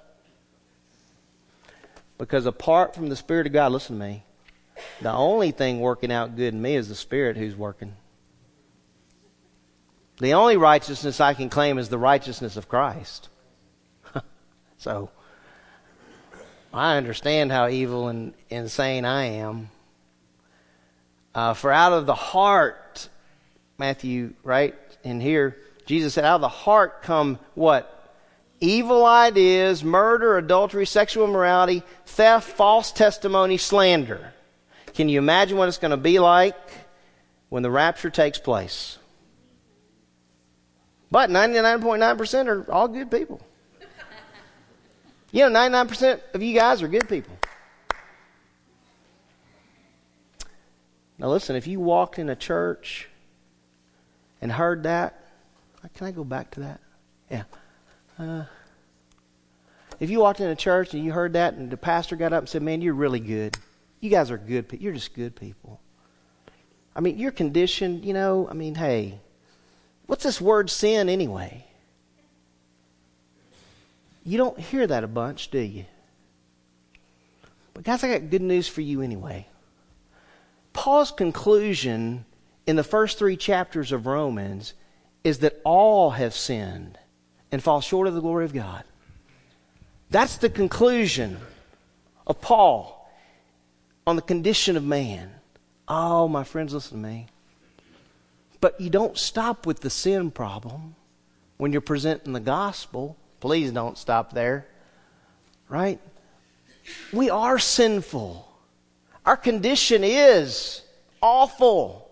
Because 2.16 2.46
apart 2.46 2.94
from 2.94 3.08
the 3.08 3.16
Spirit 3.16 3.46
of 3.46 3.52
God, 3.52 3.72
listen 3.72 3.98
to 3.98 4.04
me, 4.04 4.24
the 5.00 5.12
only 5.12 5.50
thing 5.50 5.80
working 5.80 6.10
out 6.10 6.36
good 6.36 6.54
in 6.54 6.62
me 6.62 6.74
is 6.74 6.88
the 6.88 6.94
Spirit 6.94 7.36
who's 7.36 7.54
working. 7.54 7.94
The 10.20 10.34
only 10.34 10.56
righteousness 10.56 11.20
I 11.20 11.34
can 11.34 11.48
claim 11.48 11.78
is 11.78 11.88
the 11.88 11.98
righteousness 11.98 12.56
of 12.56 12.68
Christ. 12.68 13.28
so, 14.78 15.10
I 16.72 16.96
understand 16.96 17.52
how 17.52 17.68
evil 17.68 18.08
and 18.08 18.34
insane 18.50 19.04
I 19.04 19.24
am. 19.26 19.70
Uh, 21.34 21.54
for 21.54 21.70
out 21.70 21.92
of 21.92 22.06
the 22.06 22.14
heart, 22.14 23.08
Matthew, 23.78 24.34
right? 24.42 24.74
In 25.04 25.20
here, 25.20 25.56
Jesus 25.86 26.14
said, 26.14 26.24
out 26.24 26.36
of 26.36 26.40
the 26.40 26.48
heart 26.48 27.02
come 27.02 27.38
what? 27.54 27.94
Evil 28.60 29.06
ideas, 29.06 29.84
murder, 29.84 30.36
adultery, 30.36 30.84
sexual 30.84 31.24
immorality, 31.24 31.84
theft, 32.04 32.48
false 32.48 32.90
testimony, 32.90 33.56
slander. 33.56 34.32
Can 34.94 35.08
you 35.08 35.18
imagine 35.18 35.56
what 35.56 35.68
it's 35.68 35.78
going 35.78 35.92
to 35.92 35.96
be 35.96 36.18
like 36.18 36.56
when 37.50 37.62
the 37.62 37.70
rapture 37.70 38.10
takes 38.10 38.38
place? 38.38 38.98
But 41.10 41.30
99.9% 41.30 42.46
are 42.48 42.70
all 42.70 42.88
good 42.88 43.10
people. 43.10 43.40
You 45.30 45.48
know, 45.48 45.58
99% 45.58 46.20
of 46.34 46.42
you 46.42 46.54
guys 46.54 46.82
are 46.82 46.88
good 46.88 47.08
people. 47.08 47.38
Now, 51.18 51.28
listen, 51.28 51.54
if 51.54 51.66
you 51.66 51.80
walked 51.80 52.18
in 52.18 52.28
a 52.28 52.36
church 52.36 53.08
and 54.40 54.50
heard 54.52 54.84
that, 54.84 55.24
can 55.94 56.06
I 56.06 56.10
go 56.10 56.24
back 56.24 56.50
to 56.52 56.60
that? 56.60 56.80
Yeah. 57.30 57.44
Uh, 58.18 58.44
if 60.00 60.10
you 60.10 60.20
walked 60.20 60.40
in 60.40 60.48
a 60.48 60.56
church 60.56 60.94
and 60.94 61.04
you 61.04 61.12
heard 61.12 61.32
that 61.34 61.54
and 61.54 61.70
the 61.70 61.76
pastor 61.76 62.16
got 62.16 62.32
up 62.32 62.40
and 62.40 62.48
said, 62.48 62.62
Man, 62.62 62.80
you're 62.80 62.94
really 62.94 63.20
good. 63.20 63.56
You 64.00 64.10
guys 64.10 64.30
are 64.30 64.38
good 64.38 64.68
people. 64.68 64.84
You're 64.84 64.94
just 64.94 65.14
good 65.14 65.34
people. 65.34 65.80
I 66.94 67.00
mean, 67.00 67.18
you're 67.18 67.30
conditioned, 67.30 68.04
you 68.04 68.12
know, 68.12 68.48
I 68.50 68.54
mean, 68.54 68.74
hey, 68.74 69.20
what's 70.06 70.24
this 70.24 70.40
word 70.40 70.68
sin 70.70 71.08
anyway? 71.08 71.64
You 74.24 74.36
don't 74.36 74.58
hear 74.58 74.86
that 74.86 75.04
a 75.04 75.08
bunch, 75.08 75.50
do 75.50 75.58
you? 75.58 75.84
But 77.72 77.84
guys, 77.84 78.02
I 78.02 78.18
got 78.18 78.30
good 78.30 78.42
news 78.42 78.66
for 78.66 78.80
you 78.80 79.00
anyway. 79.02 79.46
Paul's 80.72 81.12
conclusion 81.12 82.24
in 82.68 82.76
the 82.76 82.84
first 82.84 83.18
three 83.18 83.38
chapters 83.38 83.92
of 83.92 84.04
Romans 84.04 84.74
is 85.24 85.38
that 85.38 85.58
all 85.64 86.10
have 86.10 86.34
sinned 86.34 86.98
and 87.50 87.62
fall 87.62 87.80
short 87.80 88.06
of 88.06 88.14
the 88.14 88.20
glory 88.20 88.44
of 88.44 88.52
God. 88.52 88.84
That's 90.10 90.36
the 90.36 90.50
conclusion 90.50 91.38
of 92.26 92.42
Paul 92.42 93.10
on 94.06 94.16
the 94.16 94.22
condition 94.22 94.76
of 94.76 94.84
man. 94.84 95.30
Oh, 95.88 96.28
my 96.28 96.44
friends, 96.44 96.74
listen 96.74 97.00
to 97.00 97.08
me. 97.08 97.28
But 98.60 98.78
you 98.78 98.90
don't 98.90 99.16
stop 99.16 99.64
with 99.64 99.80
the 99.80 99.88
sin 99.88 100.30
problem 100.30 100.94
when 101.56 101.72
you're 101.72 101.80
presenting 101.80 102.34
the 102.34 102.40
gospel. 102.40 103.16
Please 103.40 103.72
don't 103.72 103.96
stop 103.96 104.34
there. 104.34 104.66
Right? 105.70 106.00
We 107.14 107.30
are 107.30 107.58
sinful. 107.58 108.46
Our 109.24 109.38
condition 109.38 110.04
is 110.04 110.82
awful. 111.22 112.07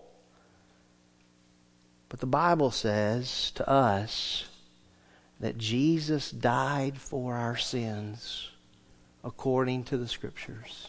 But 2.09 2.21
the 2.21 2.27
Bible 2.27 2.71
says 2.71 3.51
to 3.53 3.69
us 3.69 4.45
that 5.41 5.59
Jesus 5.59 6.31
died 6.31 6.99
for 6.99 7.35
our 7.35 7.57
sins 7.57 8.51
according 9.25 9.85
to 9.85 9.97
the 9.97 10.09
Scriptures 10.09 10.89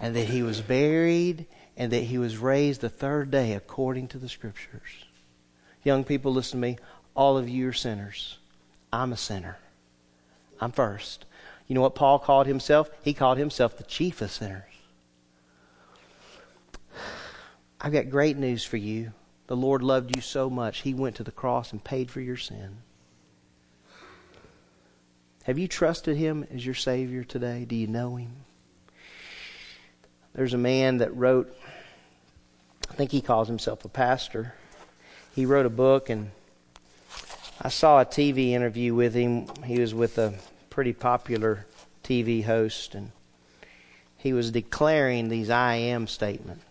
and 0.00 0.14
that 0.14 0.28
he 0.28 0.42
was 0.42 0.60
buried 0.60 1.46
and 1.76 1.92
that 1.92 2.04
he 2.04 2.18
was 2.18 2.38
raised 2.38 2.80
the 2.80 2.88
third 2.88 3.30
day 3.30 3.52
according 3.52 4.08
to 4.08 4.18
the 4.18 4.28
scriptures. 4.28 5.04
Young 5.84 6.04
people, 6.04 6.32
listen 6.32 6.60
to 6.60 6.66
me. 6.66 6.78
All 7.14 7.38
of 7.38 7.48
you 7.48 7.68
are 7.68 7.72
sinners. 7.72 8.38
I'm 8.92 9.12
a 9.12 9.16
sinner. 9.16 9.58
I'm 10.60 10.72
first. 10.72 11.24
You 11.66 11.74
know 11.74 11.80
what 11.80 11.94
Paul 11.94 12.18
called 12.18 12.46
himself? 12.46 12.90
He 13.02 13.12
called 13.12 13.38
himself 13.38 13.76
the 13.76 13.84
chief 13.84 14.22
of 14.22 14.30
sinners. 14.30 14.62
I've 17.80 17.92
got 17.92 18.10
great 18.10 18.36
news 18.36 18.64
for 18.64 18.78
you. 18.78 19.12
The 19.46 19.56
Lord 19.56 19.82
loved 19.82 20.16
you 20.16 20.22
so 20.22 20.50
much, 20.50 20.80
He 20.80 20.94
went 20.94 21.16
to 21.16 21.24
the 21.24 21.30
cross 21.30 21.72
and 21.72 21.82
paid 21.82 22.10
for 22.10 22.20
your 22.20 22.36
sin. 22.36 22.78
Have 25.44 25.58
you 25.58 25.68
trusted 25.68 26.16
Him 26.16 26.46
as 26.52 26.66
your 26.66 26.74
Savior 26.74 27.22
today? 27.22 27.64
Do 27.64 27.76
you 27.76 27.86
know 27.86 28.16
Him? 28.16 28.32
There's 30.36 30.52
a 30.52 30.58
man 30.58 30.98
that 30.98 31.16
wrote, 31.16 31.56
I 32.90 32.94
think 32.94 33.10
he 33.10 33.22
calls 33.22 33.48
himself 33.48 33.86
a 33.86 33.88
pastor. 33.88 34.52
He 35.34 35.46
wrote 35.46 35.64
a 35.64 35.70
book, 35.70 36.10
and 36.10 36.30
I 37.58 37.70
saw 37.70 38.02
a 38.02 38.04
TV 38.04 38.50
interview 38.50 38.94
with 38.94 39.14
him. 39.14 39.46
He 39.64 39.80
was 39.80 39.94
with 39.94 40.18
a 40.18 40.34
pretty 40.68 40.92
popular 40.92 41.64
TV 42.04 42.44
host, 42.44 42.94
and 42.94 43.12
he 44.18 44.34
was 44.34 44.50
declaring 44.50 45.30
these 45.30 45.48
I 45.48 45.76
am 45.76 46.06
statements. 46.06 46.65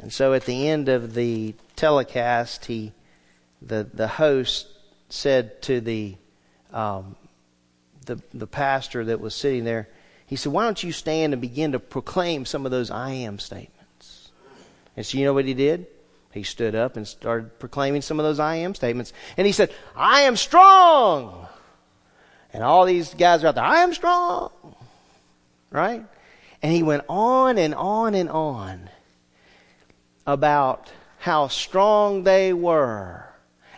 And 0.00 0.12
so 0.12 0.32
at 0.32 0.46
the 0.46 0.68
end 0.68 0.88
of 0.88 1.14
the 1.14 1.54
telecast, 1.76 2.64
he, 2.64 2.92
the, 3.60 3.86
the 3.92 4.08
host 4.08 4.66
said 5.10 5.60
to 5.62 5.80
the, 5.80 6.16
um, 6.72 7.16
the, 8.06 8.20
the 8.32 8.46
pastor 8.46 9.04
that 9.04 9.20
was 9.20 9.34
sitting 9.34 9.64
there, 9.64 9.88
he 10.26 10.36
said, 10.36 10.52
Why 10.52 10.64
don't 10.64 10.82
you 10.82 10.92
stand 10.92 11.34
and 11.34 11.42
begin 11.42 11.72
to 11.72 11.78
proclaim 11.78 12.46
some 12.46 12.64
of 12.64 12.72
those 12.72 12.90
I 12.90 13.10
am 13.10 13.38
statements? 13.38 14.30
And 14.96 15.04
so 15.04 15.18
you 15.18 15.24
know 15.24 15.34
what 15.34 15.44
he 15.44 15.54
did? 15.54 15.86
He 16.32 16.44
stood 16.44 16.74
up 16.74 16.96
and 16.96 17.06
started 17.06 17.58
proclaiming 17.58 18.02
some 18.02 18.18
of 18.18 18.24
those 18.24 18.38
I 18.38 18.56
am 18.56 18.74
statements. 18.74 19.12
And 19.36 19.46
he 19.46 19.52
said, 19.52 19.70
I 19.96 20.22
am 20.22 20.36
strong. 20.36 21.46
And 22.52 22.62
all 22.62 22.86
these 22.86 23.12
guys 23.14 23.44
are 23.44 23.48
out 23.48 23.56
there, 23.56 23.64
I 23.64 23.80
am 23.80 23.92
strong. 23.92 24.50
Right? 25.70 26.04
And 26.62 26.72
he 26.72 26.82
went 26.82 27.04
on 27.08 27.58
and 27.58 27.74
on 27.74 28.14
and 28.14 28.30
on 28.30 28.88
about 30.26 30.90
how 31.18 31.48
strong 31.48 32.24
they 32.24 32.52
were 32.52 33.24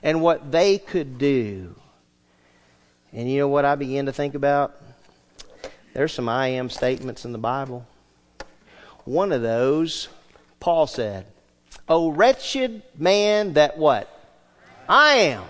and 0.03 0.23
what 0.23 0.53
they 0.53 0.79
could 0.79 1.19
do. 1.19 1.75
And 3.13 3.31
you 3.31 3.39
know 3.39 3.49
what 3.49 3.65
I 3.65 3.75
began 3.75 4.07
to 4.07 4.13
think 4.13 4.35
about? 4.35 4.81
There's 5.93 6.13
some 6.13 6.29
I 6.29 6.49
am 6.49 6.71
statements 6.71 7.25
in 7.25 7.33
the 7.33 7.39
Bible. 7.39 7.87
One 9.05 9.33
of 9.33 9.43
those, 9.43 10.09
Paul 10.61 10.87
said, 10.87 11.27
O 11.89 12.11
wretched 12.11 12.83
man 12.97 13.55
that 13.55 13.77
what? 13.77 14.09
I 14.89 15.15
am. 15.15 15.45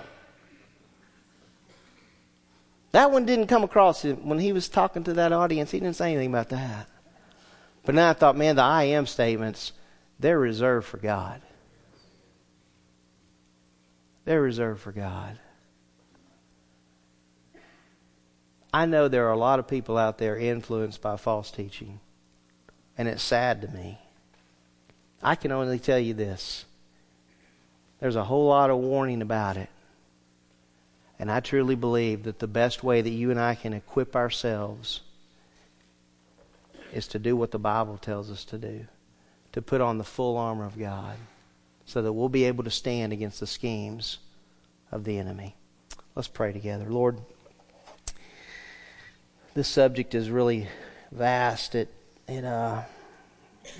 That 2.92 3.10
one 3.10 3.24
didn't 3.24 3.46
come 3.46 3.64
across 3.64 4.02
him 4.02 4.28
when 4.28 4.38
he 4.38 4.52
was 4.52 4.68
talking 4.68 5.04
to 5.04 5.14
that 5.14 5.32
audience. 5.32 5.70
He 5.70 5.80
didn't 5.80 5.96
say 5.96 6.12
anything 6.12 6.30
about 6.30 6.50
that. 6.50 6.88
But 7.84 7.94
now 7.94 8.10
I 8.10 8.12
thought, 8.12 8.36
man, 8.36 8.56
the 8.56 8.62
I 8.62 8.84
am 8.84 9.06
statements, 9.06 9.72
they're 10.22 10.38
reserved 10.38 10.86
for 10.86 10.98
God. 10.98 11.42
they're 14.24 14.40
reserved 14.40 14.80
for 14.80 14.92
God. 14.92 15.36
I 18.72 18.86
know 18.86 19.08
there 19.08 19.26
are 19.26 19.32
a 19.32 19.36
lot 19.36 19.58
of 19.58 19.66
people 19.66 19.98
out 19.98 20.18
there 20.18 20.36
influenced 20.36 21.02
by 21.02 21.16
false 21.16 21.50
teaching, 21.50 21.98
and 22.96 23.08
it's 23.08 23.22
sad 23.22 23.62
to 23.62 23.68
me. 23.68 23.98
I 25.22 25.34
can 25.34 25.50
only 25.50 25.80
tell 25.80 25.98
you 25.98 26.14
this 26.14 26.64
there's 27.98 28.16
a 28.16 28.24
whole 28.24 28.46
lot 28.46 28.70
of 28.70 28.78
warning 28.78 29.22
about 29.22 29.56
it. 29.56 29.68
And 31.18 31.30
I 31.30 31.40
truly 31.40 31.76
believe 31.76 32.24
that 32.24 32.40
the 32.40 32.48
best 32.48 32.82
way 32.82 33.00
that 33.00 33.10
you 33.10 33.30
and 33.30 33.38
I 33.38 33.54
can 33.54 33.72
equip 33.72 34.16
ourselves 34.16 35.00
is 36.92 37.06
to 37.08 37.18
do 37.20 37.36
what 37.36 37.52
the 37.52 37.60
Bible 37.60 37.96
tells 37.96 38.30
us 38.30 38.44
to 38.46 38.58
do 38.58 38.86
to 39.52 39.62
put 39.62 39.80
on 39.80 39.98
the 39.98 40.04
full 40.04 40.36
armor 40.36 40.64
of 40.64 40.78
God 40.78 41.16
so 41.84 42.02
that 42.02 42.12
we'll 42.12 42.28
be 42.28 42.44
able 42.44 42.64
to 42.64 42.70
stand 42.70 43.12
against 43.12 43.40
the 43.40 43.46
schemes 43.46 44.18
of 44.90 45.04
the 45.04 45.18
enemy. 45.18 45.54
Let's 46.14 46.28
pray 46.28 46.52
together. 46.52 46.86
Lord, 46.88 47.18
this 49.54 49.68
subject 49.68 50.14
is 50.14 50.30
really 50.30 50.68
vast. 51.10 51.74
It, 51.74 51.92
it, 52.28 52.44
uh, 52.44 52.82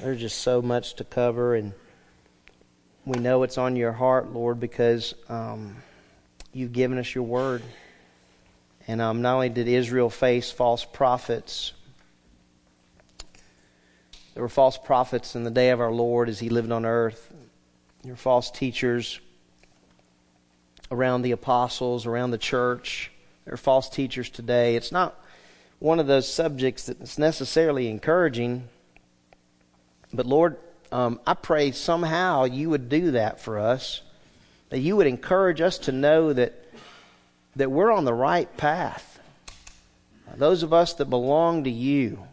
there's 0.00 0.20
just 0.20 0.38
so 0.38 0.62
much 0.62 0.94
to 0.94 1.04
cover, 1.04 1.54
and 1.54 1.72
we 3.04 3.18
know 3.18 3.42
it's 3.42 3.58
on 3.58 3.76
your 3.76 3.92
heart, 3.92 4.32
Lord, 4.32 4.60
because 4.60 5.14
um, 5.28 5.76
you've 6.52 6.72
given 6.72 6.98
us 6.98 7.14
your 7.14 7.24
word. 7.24 7.62
And 8.88 9.00
um, 9.00 9.22
not 9.22 9.34
only 9.34 9.48
did 9.48 9.68
Israel 9.68 10.10
face 10.10 10.50
false 10.50 10.84
prophets, 10.84 11.72
there 14.34 14.42
were 14.42 14.48
false 14.48 14.78
prophets 14.78 15.34
in 15.36 15.44
the 15.44 15.50
day 15.50 15.70
of 15.70 15.80
our 15.80 15.92
Lord 15.92 16.28
as 16.28 16.38
he 16.40 16.48
lived 16.48 16.72
on 16.72 16.84
earth. 16.86 17.32
There 18.02 18.12
were 18.12 18.16
false 18.16 18.50
teachers 18.50 19.20
around 20.90 21.22
the 21.22 21.32
apostles, 21.32 22.06
around 22.06 22.30
the 22.30 22.38
church. 22.38 23.10
There 23.44 23.54
are 23.54 23.58
false 23.58 23.88
teachers 23.88 24.30
today. 24.30 24.76
It's 24.76 24.92
not 24.92 25.18
one 25.78 25.98
of 25.98 26.06
those 26.06 26.32
subjects 26.32 26.86
that's 26.86 27.18
necessarily 27.18 27.88
encouraging. 27.88 28.68
But 30.12 30.26
Lord, 30.26 30.56
um, 30.90 31.20
I 31.26 31.34
pray 31.34 31.72
somehow 31.72 32.44
you 32.44 32.70
would 32.70 32.88
do 32.88 33.12
that 33.12 33.40
for 33.40 33.58
us, 33.58 34.02
that 34.70 34.80
you 34.80 34.96
would 34.96 35.06
encourage 35.06 35.60
us 35.60 35.78
to 35.78 35.92
know 35.92 36.32
that 36.32 36.58
that 37.56 37.70
we're 37.70 37.92
on 37.92 38.04
the 38.04 38.14
right 38.14 38.54
path. 38.56 39.20
Those 40.36 40.62
of 40.62 40.72
us 40.72 40.94
that 40.94 41.10
belong 41.10 41.64
to 41.64 41.70
you, 41.70 42.24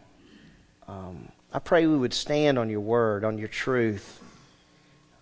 um, 0.88 1.28
I 1.52 1.58
pray 1.58 1.86
we 1.86 1.96
would 1.96 2.14
stand 2.14 2.58
on 2.58 2.70
your 2.70 2.80
word, 2.80 3.24
on 3.24 3.38
your 3.38 3.48
truth. 3.48 4.20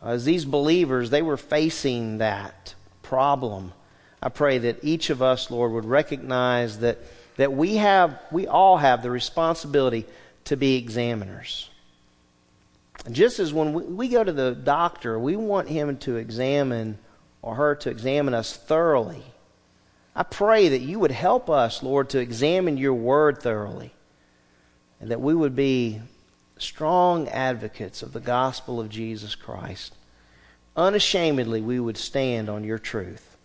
As 0.02 0.24
these 0.24 0.44
believers, 0.44 1.10
they 1.10 1.22
were 1.22 1.38
facing 1.38 2.18
that 2.18 2.74
problem. 3.02 3.72
I 4.22 4.28
pray 4.28 4.58
that 4.58 4.84
each 4.84 5.10
of 5.10 5.22
us, 5.22 5.50
Lord, 5.50 5.72
would 5.72 5.86
recognize 5.86 6.80
that, 6.80 6.98
that 7.36 7.52
we 7.52 7.76
have, 7.76 8.20
we 8.30 8.46
all 8.46 8.76
have 8.76 9.02
the 9.02 9.10
responsibility 9.10 10.04
to 10.44 10.56
be 10.56 10.76
examiners. 10.76 11.70
Just 13.10 13.38
as 13.38 13.52
when 13.52 13.72
we, 13.72 13.82
we 13.84 14.08
go 14.08 14.22
to 14.22 14.32
the 14.32 14.54
doctor, 14.54 15.18
we 15.18 15.34
want 15.36 15.68
him 15.68 15.96
to 15.98 16.16
examine 16.16 16.98
or 17.40 17.54
her 17.54 17.74
to 17.76 17.90
examine 17.90 18.34
us 18.34 18.54
thoroughly. 18.54 19.22
I 20.14 20.24
pray 20.24 20.68
that 20.68 20.80
you 20.80 20.98
would 20.98 21.12
help 21.12 21.48
us, 21.48 21.82
Lord, 21.82 22.10
to 22.10 22.18
examine 22.18 22.76
your 22.76 22.94
word 22.94 23.40
thoroughly 23.40 23.94
and 25.00 25.10
that 25.10 25.20
we 25.20 25.34
would 25.34 25.54
be 25.54 26.00
strong 26.62 27.28
advocates 27.28 28.02
of 28.02 28.12
the 28.12 28.20
gospel 28.20 28.80
of 28.80 28.88
Jesus 28.88 29.34
Christ. 29.34 29.94
Unashamedly, 30.76 31.61
we 31.61 31.80
would 31.80 31.96
stand 31.96 32.48
on 32.48 32.64
your 32.64 32.78
truth. 32.78 33.36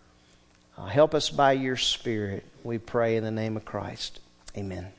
Uh, 0.77 0.85
help 0.85 1.13
us 1.13 1.29
by 1.29 1.51
your 1.51 1.77
Spirit, 1.77 2.43
we 2.63 2.77
pray 2.77 3.15
in 3.15 3.23
the 3.23 3.31
name 3.31 3.57
of 3.57 3.65
Christ. 3.65 4.19
Amen. 4.57 4.91